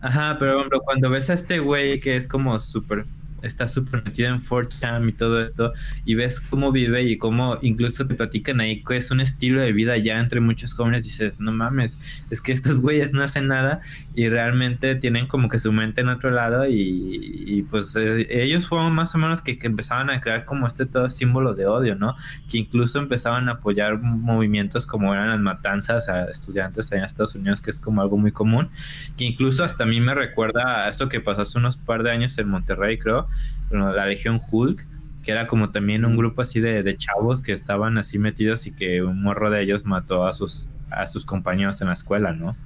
[0.00, 3.04] Ajá, pero, por ejemplo, cuando ves a este güey que es como súper
[3.42, 5.72] está súper metido en 4chan y todo esto,
[6.04, 9.72] y ves cómo vive y cómo incluso te platican ahí que es un estilo de
[9.72, 11.98] vida ya entre muchos jóvenes, dices, no mames,
[12.30, 13.80] es que estos güeyes no hacen nada
[14.14, 18.92] y realmente tienen como que su mente en otro lado y, pues eh, ellos fueron
[18.92, 22.16] más o menos que, que, empezaban a crear como este todo símbolo de odio, ¿no?
[22.50, 27.62] Que incluso empezaban a apoyar movimientos como eran las matanzas a estudiantes en Estados Unidos,
[27.62, 28.68] que es como algo muy común,
[29.16, 32.10] que incluso hasta a mí me recuerda a esto que pasó hace unos par de
[32.10, 33.28] años en Monterrey, creo,
[33.70, 34.86] la Legión Hulk,
[35.22, 39.02] que era como también un grupo así de, chavos que estaban así metidos y que
[39.02, 42.56] un morro de ellos mató a sus, a sus compañeros en la escuela, ¿no?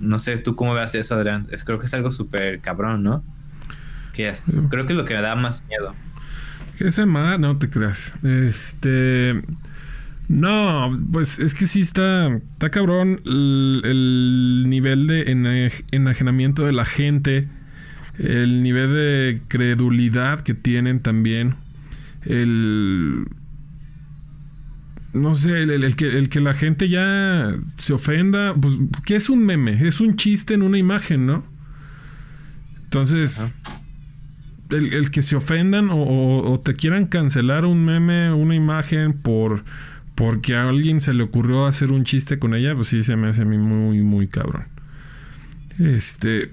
[0.00, 1.48] No sé tú cómo ves eso, Adrián.
[1.50, 3.24] Es, creo que es algo súper cabrón, ¿no?
[4.12, 4.32] Que
[4.70, 5.94] creo que es lo que me da más miedo.
[6.78, 7.36] ¿Qué se llama?
[7.38, 8.14] No te creas.
[8.22, 9.42] Este.
[10.28, 15.32] No, pues es que sí está, está cabrón el, nivel de
[15.90, 17.48] enajenamiento de la gente,
[18.18, 21.54] el nivel de credulidad que tienen también,
[22.22, 23.26] el...
[25.14, 28.74] No sé, el, que, el que la gente ya se ofenda, pues,
[29.06, 29.72] ¿qué es un meme?
[29.86, 31.44] Es un chiste en una imagen, ¿no?
[32.84, 33.54] Entonces,
[34.68, 39.64] el, que se ofendan o te quieran cancelar un meme, una imagen por
[40.18, 43.28] porque a alguien se le ocurrió hacer un chiste con ella, pues sí se me
[43.28, 44.66] hace a mí muy, muy cabrón.
[45.78, 46.50] Este.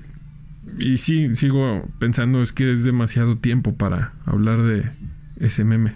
[0.77, 4.91] Y sí, sigo pensando, es que es demasiado tiempo para hablar de
[5.39, 5.95] ese meme.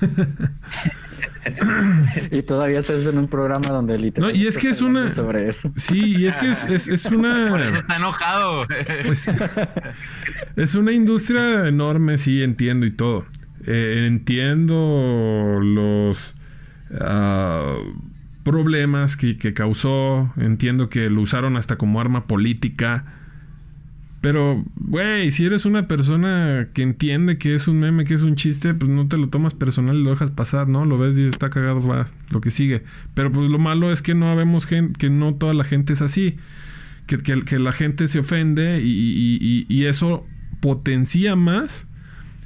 [2.30, 4.38] y todavía estás en un programa donde literalmente.
[4.38, 5.12] No, y es que es una.
[5.12, 5.72] Sobre eso.
[5.76, 7.46] Sí, y es que es, es, una.
[7.50, 8.66] Por eso está enojado.
[9.04, 9.30] Pues,
[10.56, 13.26] es una industria enorme, sí, entiendo y todo.
[13.66, 16.34] Eh, entiendo los
[17.00, 17.76] Ah,
[18.42, 20.32] problemas que, causó.
[20.36, 23.04] Entiendo que lo usaron hasta como arma política.
[24.24, 28.36] Pero, güey, si eres una persona que entiende que es un meme, que es un
[28.36, 30.86] chiste, pues no te lo tomas personal y lo dejas pasar, ¿no?
[30.86, 32.84] Lo ves y está cagado, va, lo que sigue.
[33.12, 36.38] Pero pues lo malo es que no gente, que no toda la gente es así.
[37.06, 40.26] Que, que, la gente se ofende y, eso
[40.62, 41.86] potencia más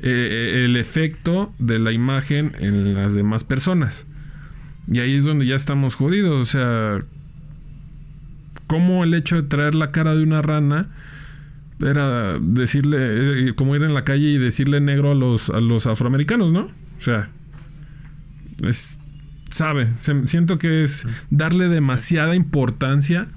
[0.03, 4.05] eh, el efecto de la imagen en las demás personas.
[4.91, 6.41] Y ahí es donde ya estamos jodidos.
[6.41, 7.05] O sea,
[8.67, 10.88] como el hecho de traer la cara de una rana
[11.81, 15.87] era decirle, eh, como ir en la calle y decirle negro a los, a los
[15.87, 16.62] afroamericanos, ¿no?
[16.62, 17.31] O sea,
[18.62, 18.99] es,
[19.51, 23.29] sabe, siento que es darle demasiada importancia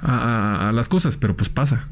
[0.00, 1.86] a, a, las cosas, pero pues pasa.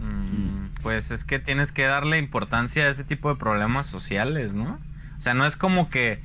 [0.00, 4.78] Mm, pues es que tienes que darle importancia a ese tipo de problemas sociales, ¿no?
[5.18, 6.20] O sea, no es como que,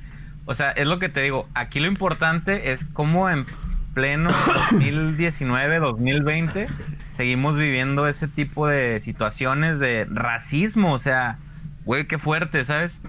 [0.46, 3.44] o sea, es lo que te digo, aquí lo importante es cómo en
[3.94, 4.30] pleno
[4.72, 6.66] 2019, 2020
[7.12, 11.38] seguimos viviendo ese tipo de situaciones de racismo, o sea,
[11.84, 13.00] güey, qué fuerte, ¿sabes?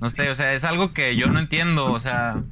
[0.00, 2.42] No sé, o sea, es algo que yo no entiendo, o sea,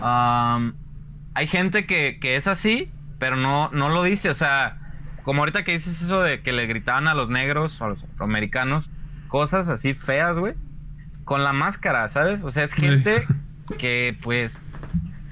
[0.00, 4.78] hay gente que, que es así, pero no, no lo dice, o sea,
[5.22, 8.04] como ahorita que dices eso de que le gritaban a los negros o a los
[8.04, 8.90] afroamericanos
[9.28, 10.54] cosas así feas, güey
[11.24, 12.42] con la máscara, ¿sabes?
[12.42, 13.24] O sea, es gente
[13.78, 14.60] que pues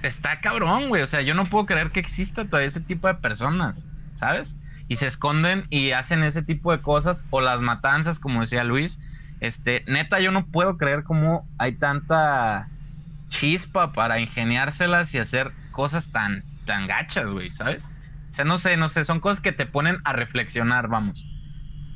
[0.02, 1.02] está cabrón, güey.
[1.02, 4.58] O sea, yo no puedo creer que exista todo ese tipo de personas, ¿sabes?
[4.88, 9.00] Y se esconden y hacen ese tipo de cosas o las matanzas, como decía Luis.
[9.40, 12.72] Este, neta, yo no puedo creer cómo hay tanta
[13.28, 17.92] chispa para ingeniárselas y hacer cosas tan, tan gachas, güey, ¿sabes?
[18.30, 21.30] O sea, no sé, no sé, son cosas que te ponen a reflexionar, vamos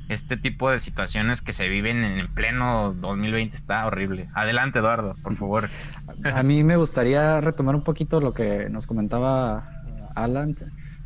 [0.08, 4.28] este tipo de situaciones que se viven en pleno 2020 está horrible.
[4.34, 5.68] Adelante, Eduardo, por favor.
[6.24, 9.68] A mí me gustaría retomar un poquito lo que nos comentaba
[10.14, 10.56] Alan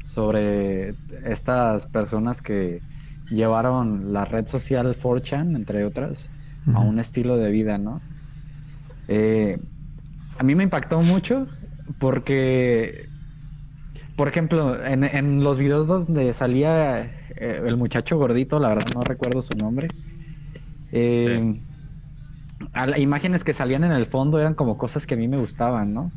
[0.02, 2.80] sobre estas personas que
[3.30, 6.30] llevaron la red social 4chan, entre otras,
[6.74, 8.00] a un estilo de vida, ¿no?
[9.06, 9.58] Eh,
[10.38, 11.46] a mí me impactó mucho
[11.98, 13.08] porque,
[14.16, 19.00] por ejemplo, en, en los videos donde salía eh, el muchacho gordito, la verdad no
[19.02, 19.88] recuerdo su nombre.
[20.90, 21.60] Eh,
[22.96, 26.10] imágenes que salían en el fondo eran como cosas que a mí me gustaban, ¿no?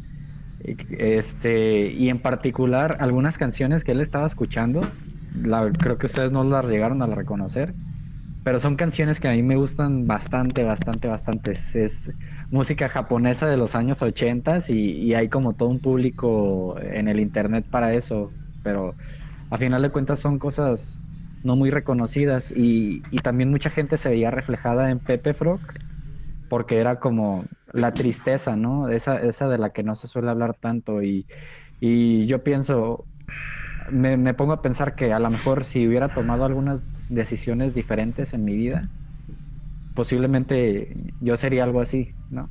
[0.64, 4.82] Este, y en particular algunas canciones que él estaba escuchando,
[5.80, 7.74] creo que ustedes no las llegaron a reconocer,
[8.44, 11.52] pero son canciones que a mí me gustan bastante, bastante, bastante.
[11.52, 12.12] Es,
[12.50, 17.20] música japonesa de los años 80 y, y hay como todo un público en el
[17.20, 18.32] internet para eso,
[18.64, 18.96] pero
[19.50, 21.04] a final de cuentas son cosas
[21.44, 25.62] no muy reconocidas y, también mucha gente se veía reflejada en Pepe Frog
[26.48, 28.90] porque era como la tristeza, ¿no?
[28.90, 31.26] Esa, esa de la que no se suele hablar tanto y,
[31.80, 33.08] yo pienso,
[33.92, 38.44] me, pongo a pensar que a lo mejor si hubiera tomado algunas decisiones diferentes en
[38.46, 38.90] mi vida,
[39.94, 42.50] posiblemente yo sería algo así, ¿no?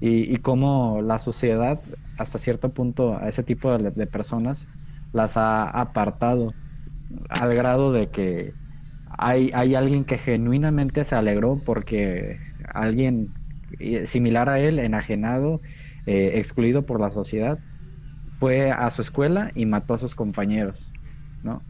[0.00, 1.80] Y, y cómo la sociedad,
[2.18, 4.68] hasta cierto punto, a ese tipo de personas
[5.12, 6.54] las ha apartado
[7.28, 8.54] al grado de que
[9.06, 12.38] hay, hay alguien que genuinamente se alegró porque
[12.72, 13.30] alguien
[14.04, 15.60] similar a él, enajenado,
[16.06, 17.58] eh, excluido por la sociedad,
[18.38, 20.92] fue a su escuela y mató a sus compañeros,
[21.42, 21.62] ¿no?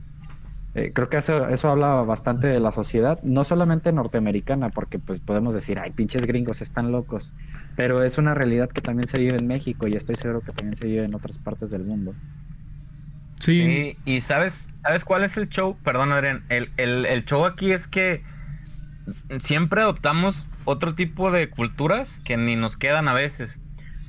[0.75, 5.21] Eh, creo que eso, eso habla bastante de la sociedad, no solamente norteamericana, porque pues
[5.21, 7.33] podemos decir, ay, pinches gringos están locos,
[7.77, 10.77] pero es una realidad que también se vive en México y estoy seguro que también
[10.77, 12.13] se vive en otras partes del mundo.
[13.41, 13.97] Sí.
[14.05, 14.55] y sabes,
[14.85, 15.77] ¿sabes cuál es el show?
[15.83, 16.45] Perdón, Adrián.
[16.51, 18.23] El, el, show aquí es que
[19.41, 23.59] siempre adoptamos otro tipo de culturas que ni nos quedan a veces.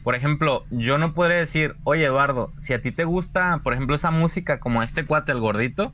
[0.03, 3.95] Por ejemplo, yo no podría decir, oye Eduardo, si a ti te gusta, por ejemplo,
[3.95, 5.93] esa música como este cuate, el gordito,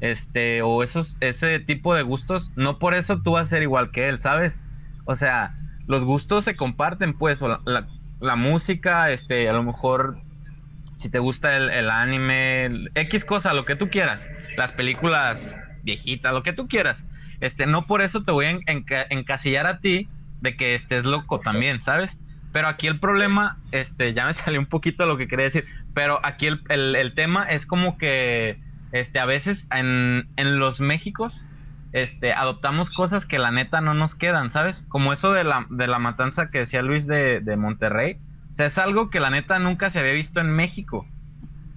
[0.00, 3.92] este, o esos, ese tipo de gustos, no por eso tú vas a ser igual
[3.92, 4.60] que él, ¿sabes?
[5.04, 5.54] O sea,
[5.86, 7.86] los gustos se comparten, pues, o la,
[8.20, 10.18] la, música, este, a lo mejor,
[10.96, 14.26] si te gusta el, anime, X cosa, lo que tú quieras,
[14.56, 17.04] las películas viejitas, lo que tú quieras
[17.40, 18.58] este, no por eso te voy a
[19.10, 20.08] encasillar a ti
[20.40, 22.16] de que estés loco también, ¿sabes?
[22.52, 26.20] Pero aquí el problema, este, ya me salió un poquito lo que quería decir, pero
[26.24, 28.58] aquí el, tema es como que,
[28.92, 31.44] este, a veces en, los Méxicos,
[31.92, 34.84] este, adoptamos cosas que la neta no nos quedan, ¿sabes?
[34.88, 38.18] Como eso de la, matanza que decía Luis de Monterrey.
[38.56, 41.06] O sea, es algo que la neta nunca se había visto en México.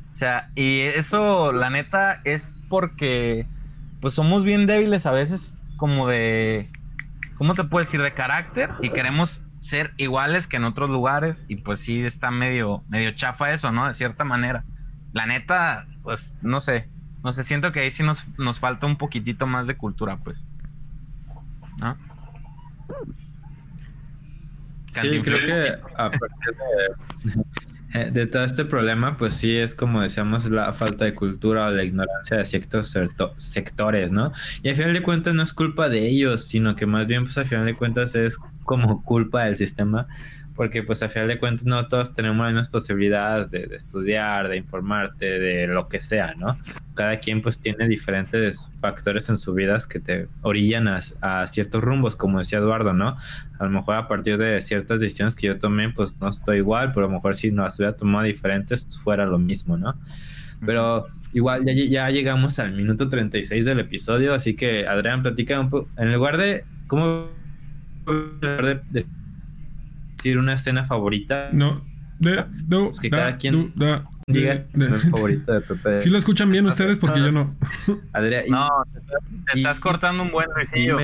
[0.10, 3.46] O sea, y eso, la neta, es porque
[4.00, 6.70] pues somos bien débiles a veces como de,
[7.36, 8.02] ¿cómo te puedo decir?
[8.02, 12.82] De carácter y queremos ser iguales que en otros lugares y pues sí está medio,
[12.88, 13.86] medio chafa eso, ¿no?
[13.86, 14.64] De cierta manera.
[15.12, 16.88] La neta, pues no sé,
[17.26, 20.46] no sé, siento que ahí sí nos, nos falta un poquitito más de cultura, pues.
[21.82, 21.98] ¿No?
[24.94, 26.56] Sí, creo que a partir
[27.24, 27.40] de,
[27.94, 31.72] eh, de todo este problema, pues sí es como decíamos la falta de cultura o
[31.72, 32.96] la ignorancia de ciertos
[33.38, 34.32] sectores, ¿no?
[34.64, 37.38] Y al final de cuentas no es culpa de ellos, sino que más bien pues
[37.38, 40.08] al final de cuentas es como culpa del sistema
[40.60, 44.58] porque pues a final de cuentas no todos tenemos las mismas posibilidades de, estudiar, de
[44.58, 46.58] informarte, de lo que sea, ¿no?
[46.96, 52.18] Cada quien pues tiene diferentes factores en su vida que te orillan a, ciertos rumbos,
[52.18, 53.16] como decía Eduardo, ¿no?
[53.58, 56.92] A lo mejor a partir de ciertas decisiones que yo tomé pues no estoy igual,
[56.92, 59.96] pero a lo mejor si no las hubiera tomado diferentes fuera lo mismo, ¿no?
[60.66, 65.70] Pero igual ya, ya llegamos al minuto 36 del episodio, así que Adrián, platica un
[65.70, 67.30] poco, en lugar de cómo
[68.06, 69.06] de
[70.20, 71.50] decir una escena favorita.
[71.54, 71.82] No,
[72.20, 73.74] de, no, pues que cada quien
[74.28, 76.00] diga su favorito de Pepe.
[76.00, 77.56] Si lo escuchan bien ustedes, porque yo no.
[78.14, 78.68] Adrián, no,
[79.52, 80.98] te, estás cortando un buen recillo.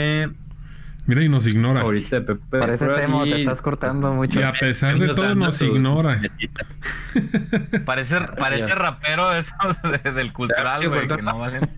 [1.07, 1.81] Mira, y nos ignora.
[1.81, 2.59] Favorito de Pepe.
[2.59, 4.39] Parece Semo, te estás cortando pues, mucho.
[4.39, 6.19] Y a pesar de todo, nos ignora.
[7.85, 9.55] parece parece rapero eso
[10.15, 11.69] del cultural, güey, que no valen.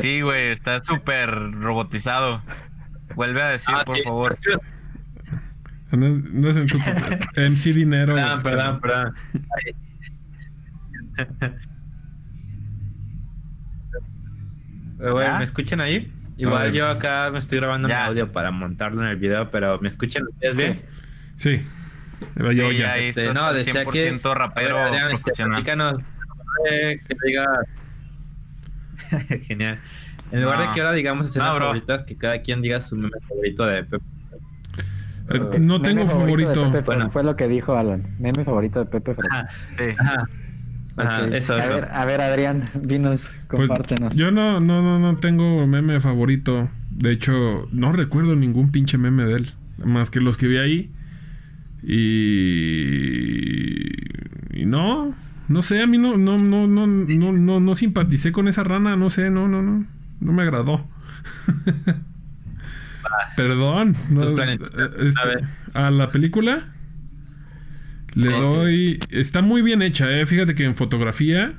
[0.00, 2.42] Sí, güey, está súper robotizado.
[3.14, 4.38] Vuelve a decir, ah, por favor.
[5.92, 6.78] No, es en tu
[7.36, 8.14] MC Dinero.
[8.14, 9.14] Perdón, perdón, perdón.
[15.38, 16.12] ¿me escuchan ahí?
[16.36, 18.06] Igual yo acá me estoy grabando ya.
[18.06, 20.82] audio para montarlo en el video, pero ¿me escuchan ustedes bien?
[21.36, 21.62] Sí.
[22.34, 22.98] Pero yo ya.
[22.98, 26.04] Este, no, decía 100% que rapero Adrián, este, profesional.
[26.70, 27.46] Eh, que diga
[29.46, 29.78] Genial.
[30.32, 33.66] En lugar de que ahora digamos escenas favoritas, que cada quien diga su meme favorito
[33.66, 34.04] de Pepe.
[35.28, 36.70] Eh, no tengo favorito.
[36.84, 38.14] bueno, fue lo que dijo Alan.
[38.18, 39.48] Meme favorito de Pepe Ajá,
[39.98, 40.28] Ajá.
[40.98, 44.16] Ajá, eso, a, Ver, a ver, Adrián, dinos, pues, compártenos.
[44.16, 46.70] yo no, no, no, no tengo meme favorito.
[46.90, 49.52] De hecho, no recuerdo ningún pinche meme de él.
[49.84, 50.90] Más que los que vi ahí.
[51.82, 53.76] Y.
[54.58, 55.14] Y no.
[55.48, 58.96] No sé, a mí no, no, no, no, no, no, no simpaticé con esa rana,
[58.96, 59.86] no sé, no, no, no
[60.20, 60.88] no me agradó.
[63.36, 63.96] Perdón.
[64.10, 66.64] Eh, este, a, la película
[68.14, 68.98] le doy.
[69.10, 70.26] Está muy bien hecha, eh.
[70.26, 71.52] Fíjate que en fotografía,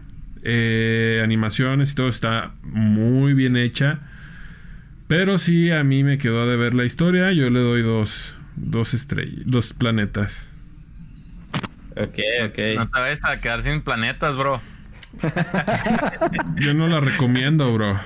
[0.43, 3.99] eh, animaciones y todo está muy bien hecha.
[5.08, 7.32] Pero sí, a mí me quedó de ver la historia.
[7.32, 10.49] Yo le doy dos, dos estrellas, dos planetas.
[11.91, 12.60] Ok, ok.
[12.76, 14.60] No te vayas a quedar sin planetas, bro.
[16.55, 17.99] Yo no la recomiendo, bro.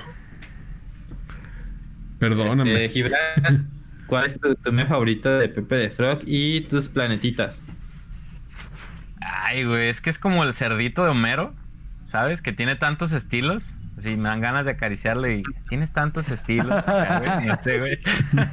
[2.22, 2.84] Perdóname.
[2.84, 3.10] Este,
[4.06, 7.64] ¿cuál es tu, tu favorito de Pepe de Frog y tus planetitas?
[9.20, 11.52] Ay, güey, es que es como el cerdito de Homero,
[12.06, 12.40] ¿sabes?
[12.40, 13.68] Que tiene tantos estilos.
[13.98, 16.68] Así me dan ganas de acariciarle y tienes tantos estilos.
[17.44, 17.98] no sé, güey.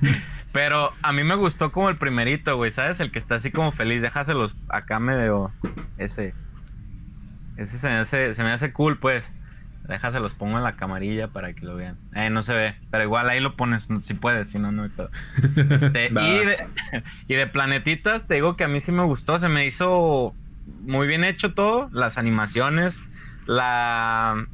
[0.52, 3.00] Pero a mí me gustó como el primerito, güey, ¿sabes?
[3.00, 4.02] El que está así como feliz.
[4.02, 5.52] Déjaselos acá medio.
[6.00, 6.34] Ese.
[7.56, 9.32] Ese se me hace, se me hace cool, pues.
[9.90, 11.98] Déjase los pongo en la camarilla para que lo vean.
[12.14, 14.90] Eh, no se ve, pero igual ahí lo pones si puedes, si no, no hay
[14.90, 15.10] todo.
[15.36, 16.12] Este,
[17.28, 20.36] y, de, planetitas, te digo que a mí sí me gustó, se me hizo
[20.82, 23.04] muy bien hecho todo, las animaciones,
[23.48, 24.46] la...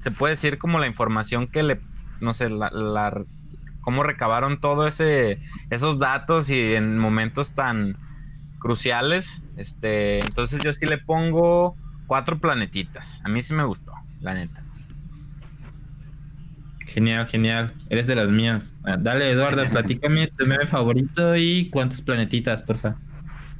[0.00, 1.80] se puede decir como la información que le,
[2.20, 3.22] no sé, la, la
[3.80, 5.38] cómo recabaron todo ese,
[5.70, 7.96] esos datos y en momentos tan
[8.58, 9.40] cruciales.
[9.56, 11.76] Este, entonces yo sí le pongo
[12.08, 13.20] cuatro planetitas.
[13.24, 14.63] A mí sí me gustó, la neta.
[16.94, 17.76] Genial, genial.
[17.90, 18.74] Eres de los míos.
[18.82, 23.00] Ah, Dale, Eduardo, platícame tu meme favorito y cuántos planetitas, porfa.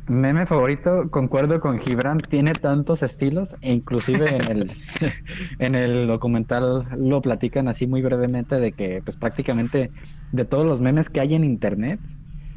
[0.06, 4.72] Meme favorito, concuerdo con Gibran, tiene tantos estilos e inclusive en el,
[5.58, 9.92] en el documental lo platican así muy brevemente de que pues prácticamente
[10.30, 12.02] de todos los memes que hay en internet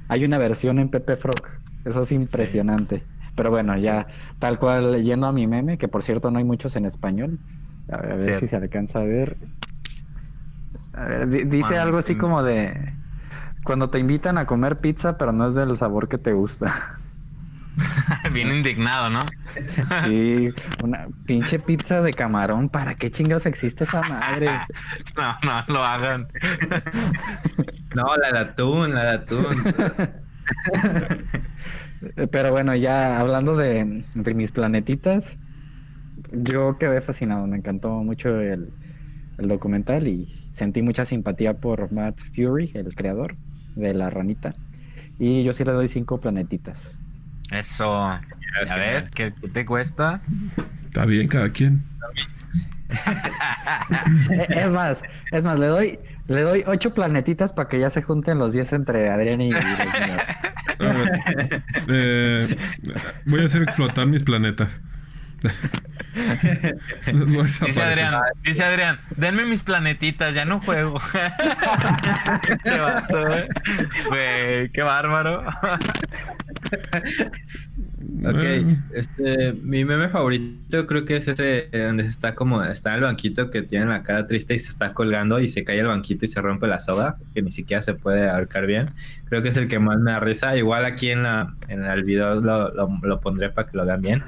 [0.09, 1.43] hay una versión en Pepe Frog.
[1.85, 3.09] Eso es impresionante.
[3.35, 4.07] Pero bueno, ya
[4.39, 7.39] tal cual yendo a mi meme, que por cierto no hay muchos en español.
[7.89, 9.37] A ver, a ver si se alcanza a ver.
[11.47, 12.97] Dice algo así como de
[13.63, 17.01] cuando te invitan a comer pizza, pero no es del sabor que te gusta.
[18.33, 19.29] Bien indignado, ¿no?
[19.85, 24.65] Sí, una pinche pizza de camarón, ¿para qué chingados existe esa madre?
[25.17, 26.27] No, no lo hagan.
[27.93, 29.67] No, la de atún, la de atún.
[32.31, 35.39] Pero bueno, ya hablando de, de mis planetitas,
[36.15, 38.77] yo quedé fascinado, me encantó mucho el,
[39.37, 43.35] el documental y sentí mucha simpatía por Matt Fury, el creador
[43.75, 44.53] de La Ranita.
[45.19, 46.97] Y yo sí le doy cinco planetitas.
[47.51, 48.19] Eso.
[48.65, 50.21] Ya ves, ¿qué, qué te cuesta?
[50.85, 51.83] Está bien, cada quien.
[54.49, 58.39] Es más, es más, le doy, le doy ocho planetitas para que ya se junten
[58.39, 60.27] los diez entre Adrián y los míos.
[60.79, 62.57] A ver, eh,
[63.25, 64.81] voy a hacer explotar mis planetas.
[67.65, 67.81] Dice.
[67.81, 70.99] Adrián, dice Adrián, denme mis planetitas, ya no juego.
[72.63, 73.47] Qué
[74.15, 74.69] eh.
[74.73, 75.43] Qué bárbaro.
[78.23, 78.43] Ok,
[78.93, 82.95] este, mi meme favorito creo que es ese eh, donde se está como, está en
[82.95, 85.87] el banquito que tiene la cara triste y se está colgando y se cae el
[85.87, 88.91] banquito y se rompe la soga, que ni siquiera se puede ahorcar bien.
[89.25, 90.55] Creo que es el que más me da risa.
[90.55, 94.01] Igual aquí en la, en el video lo, lo, lo pondré para que lo vean
[94.01, 94.23] bien,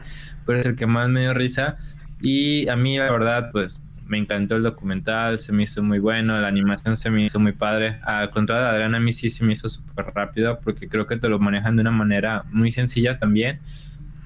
[0.49, 1.77] pero es el que más me dio risa.
[2.21, 6.39] Y a mí la verdad, pues me encantó el documental, se me hizo muy bueno,
[6.41, 7.99] la animación se me hizo muy padre.
[8.01, 11.17] Al contrario de Adrián, a mí sí se me hizo súper rápido porque creo que
[11.17, 13.59] te lo manejan de una manera muy sencilla también.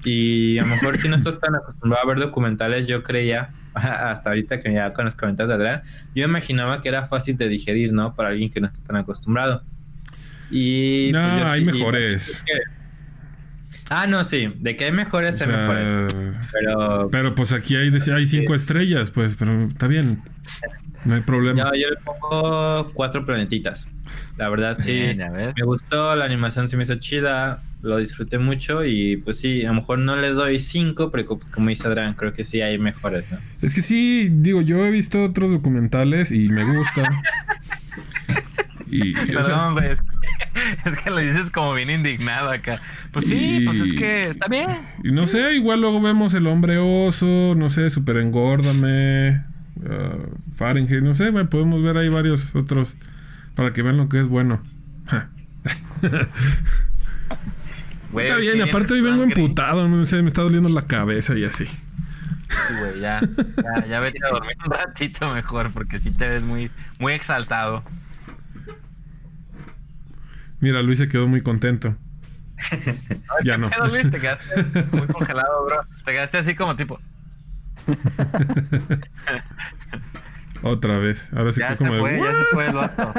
[0.02, 4.30] Y a lo mejor si no estás tan acostumbrado a ver documentales, yo creía, hasta
[4.30, 5.82] ahorita que ya con los comentarios de Adrián,
[6.14, 8.14] yo imaginaba que era fácil de digerir, ¿no?
[8.14, 9.62] Para alguien que no está tan acostumbrado.
[10.50, 12.44] Y no, pues, hay sí- mejores.
[13.90, 16.14] Ah, no, sí, de que hay mejores, O hay mejores.
[16.52, 20.22] Pero Pero pues aquí hay, hay cinco estrellas, pues, pero está bien.
[21.04, 21.70] No hay problema.
[21.74, 23.88] yo, yo le pongo cuatro planetitas.
[24.36, 24.92] La verdad, sí.
[24.92, 25.18] Bien.
[25.56, 29.68] Me gustó, la animación se me hizo chida, lo disfruté mucho y pues sí, a
[29.68, 32.78] lo mejor no le doy cinco, pero pues, como dice Adrián, creo que sí hay
[32.78, 33.38] mejores, ¿no?
[33.60, 37.20] Es que sí, digo, yo he visto otros documentales y me gustan.
[38.96, 40.08] Y, o sea, Perdón, güey, es que,
[40.90, 42.80] es que lo dices como bien indignado acá.
[43.12, 44.68] Pues sí, pues es Y- que está bien.
[45.02, 49.42] y no sé, igual luego vemos el hombre oso, no sé, super engórdame,
[50.54, 52.94] Fahrenheit, no sé, güey, podemos ver ahí varios otros
[53.54, 54.62] para que vean lo que es bueno.
[58.12, 61.44] Güey, Está bien, aparte hoy vengo emputado, no sé, me está doliendo la cabeza y
[61.44, 61.64] así.
[61.66, 66.42] Sí, güey, ya, ya, ya vete a dormir un ratito mejor porque sí te ves
[66.44, 66.70] muy,
[67.00, 67.82] muy exaltado.
[70.64, 71.94] Mira, Luis se quedó muy contento.
[73.44, 73.68] ya no.
[73.68, 74.10] ¿Qué pedo, Luis?
[74.10, 75.84] Te quedaste muy congelado, bro.
[76.06, 76.98] Te quedaste así como tipo.
[80.62, 81.28] Otra vez.
[81.34, 82.32] Ahora sí Ya que se como de, fue, ya "What?".
[82.32, 83.12] se fue el vato.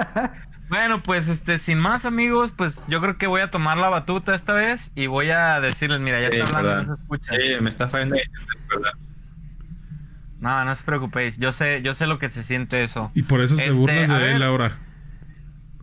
[0.70, 4.34] Bueno, pues este, sin más amigos, pues yo creo que voy a tomar la batuta
[4.34, 6.88] esta vez y voy a decirles, mira, ya Sí, está hablando, perdón.
[6.88, 7.36] no se escucha.
[7.56, 8.16] Sí, me está fallando.
[8.16, 8.92] ¿verdad?
[10.40, 13.12] No, no os preocupéis, yo sé, yo sé lo que se siente eso.
[13.14, 14.44] Y por eso te Este, burlas de él ver.
[14.44, 14.80] ahora.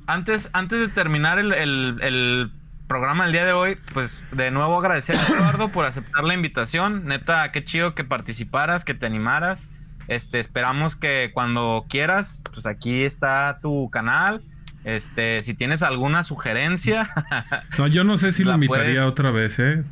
[0.06, 2.50] Antes, antes de terminar el, el- el
[2.88, 7.06] programa del día de hoy, pues de nuevo agradecer a Eduardo por aceptar la invitación.
[7.06, 9.66] Neta, qué chido que participaras, que te animaras.
[10.08, 14.42] Este, esperamos que cuando quieras, pues aquí está tu canal.
[14.84, 17.08] Este, si tienes alguna sugerencia,
[17.78, 19.84] No, yo no sé si lo invitaría puedes- otra vez, ¿eh?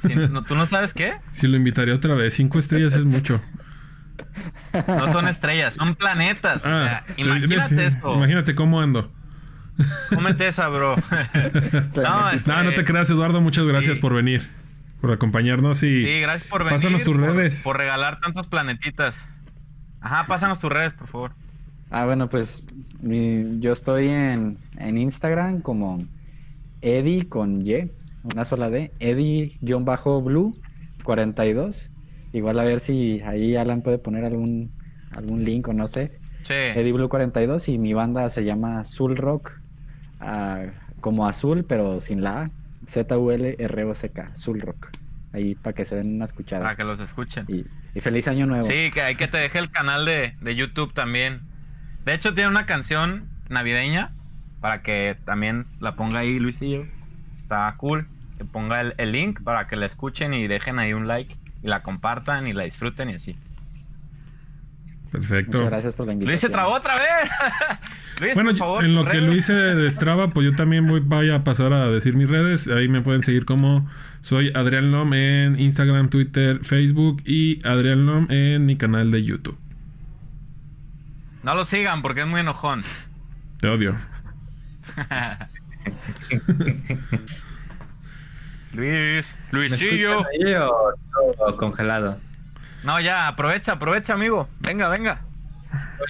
[0.00, 1.14] si no- ¿tú no sabes qué?
[1.32, 2.34] Si lo invitaría otra vez.
[2.34, 3.40] Cinco estrellas es mucho.
[4.86, 6.62] No son estrellas, son planetas.
[6.64, 8.14] o sea, Ah, imagínate esto.
[8.14, 9.10] Imagínate cómo ando.
[10.14, 10.96] Cómete esa, bro.
[11.96, 13.40] no, este, No, no te creas, Eduardo.
[13.40, 14.00] Muchas gracias sí.
[14.00, 14.48] por venir.
[15.00, 16.04] Por acompañarnos y...
[16.04, 16.76] Sí, gracias por venir.
[16.76, 17.60] Pásanos tus por- redes.
[17.62, 19.14] Por regalar tantos planetitas.
[20.00, 21.32] Ajá, pásanos tus redes, por favor.
[21.90, 22.64] Ah, bueno, pues
[23.02, 26.02] mi- yo estoy en, en Instagram como
[26.80, 27.90] Eddie con Y,
[28.34, 31.90] una sola D, Eddie-Blue42.
[32.36, 34.70] Igual a ver si ahí Alan puede poner algún,
[35.16, 36.12] algún link o no sé.
[36.42, 36.52] Sí.
[36.52, 39.52] Eddie Blue42 y mi banda se llama Azul Rock,
[40.20, 40.66] ah,
[41.00, 42.50] como azul pero sin la A,
[42.86, 44.88] Z-U-L-R-O-C-K, Azul Rock.
[45.32, 46.62] Ahí para que se den una escuchada.
[46.62, 47.46] Para que los escuchen.
[47.48, 47.64] Y,
[47.94, 48.64] y feliz año nuevo.
[48.64, 51.40] Sí, que hay que te deje el canal de, de YouTube también.
[52.04, 54.12] De hecho, tiene una canción navideña
[54.60, 56.84] para que también la ponga ahí Luisillo.
[57.38, 58.08] Está cool.
[58.36, 61.68] Que ponga el, el link para que la escuchen y dejen ahí un like y
[61.68, 63.36] la compartan y la disfruten y así.
[65.10, 65.58] Perfecto.
[65.58, 66.32] Muchas gracias por la invitación.
[66.32, 67.30] Luis se trabó otra vez.
[68.20, 69.24] Luis, Bueno, por favor, en lo que redes.
[69.24, 72.68] Luis se destraba, pues yo también voy, voy a pasar a decir mis redes.
[72.68, 73.88] Ahí me pueden seguir como
[74.20, 79.56] soy Adrián Lom en Instagram, Twitter, Facebook y Adrián Lom en mi canal de YouTube.
[81.42, 82.82] No lo sigan porque es muy enojón.
[83.60, 83.94] Te odio.
[88.76, 90.20] Luis, ¿Me Luisillo.
[90.20, 90.94] ahí o
[91.38, 92.18] todo congelado?
[92.84, 94.48] No, ya, aprovecha, aprovecha, amigo.
[94.60, 95.20] Venga, venga.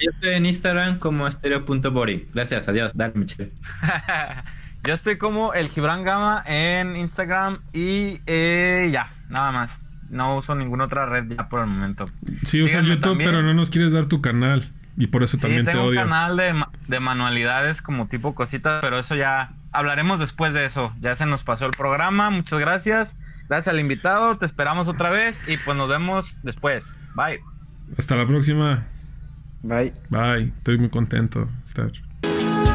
[0.03, 2.29] Yo estoy en Instagram como estereo.body.
[2.33, 2.91] Gracias, adiós.
[2.93, 3.51] Dale, Michelle.
[4.83, 9.71] Yo estoy como el Gibran Gama en Instagram y eh, ya, nada más.
[10.09, 12.09] No uso ninguna otra red ya por el momento.
[12.43, 13.29] Sí, usas YouTube, también.
[13.29, 14.71] pero no nos quieres dar tu canal.
[14.95, 16.01] Y por eso Sí, también te tengo un odio.
[16.01, 20.91] canal de, de manualidades como tipo cositas, pero eso ya hablaremos después de eso.
[20.99, 23.15] Ya se nos pasó el programa, muchas gracias.
[23.47, 26.93] Gracias al invitado, te esperamos otra vez y pues nos vemos después.
[27.15, 27.39] Bye.
[27.97, 28.85] Hasta la próxima.
[29.61, 29.93] Bye.
[30.09, 30.53] Bye.
[30.57, 32.66] Estoy muy contento de estar.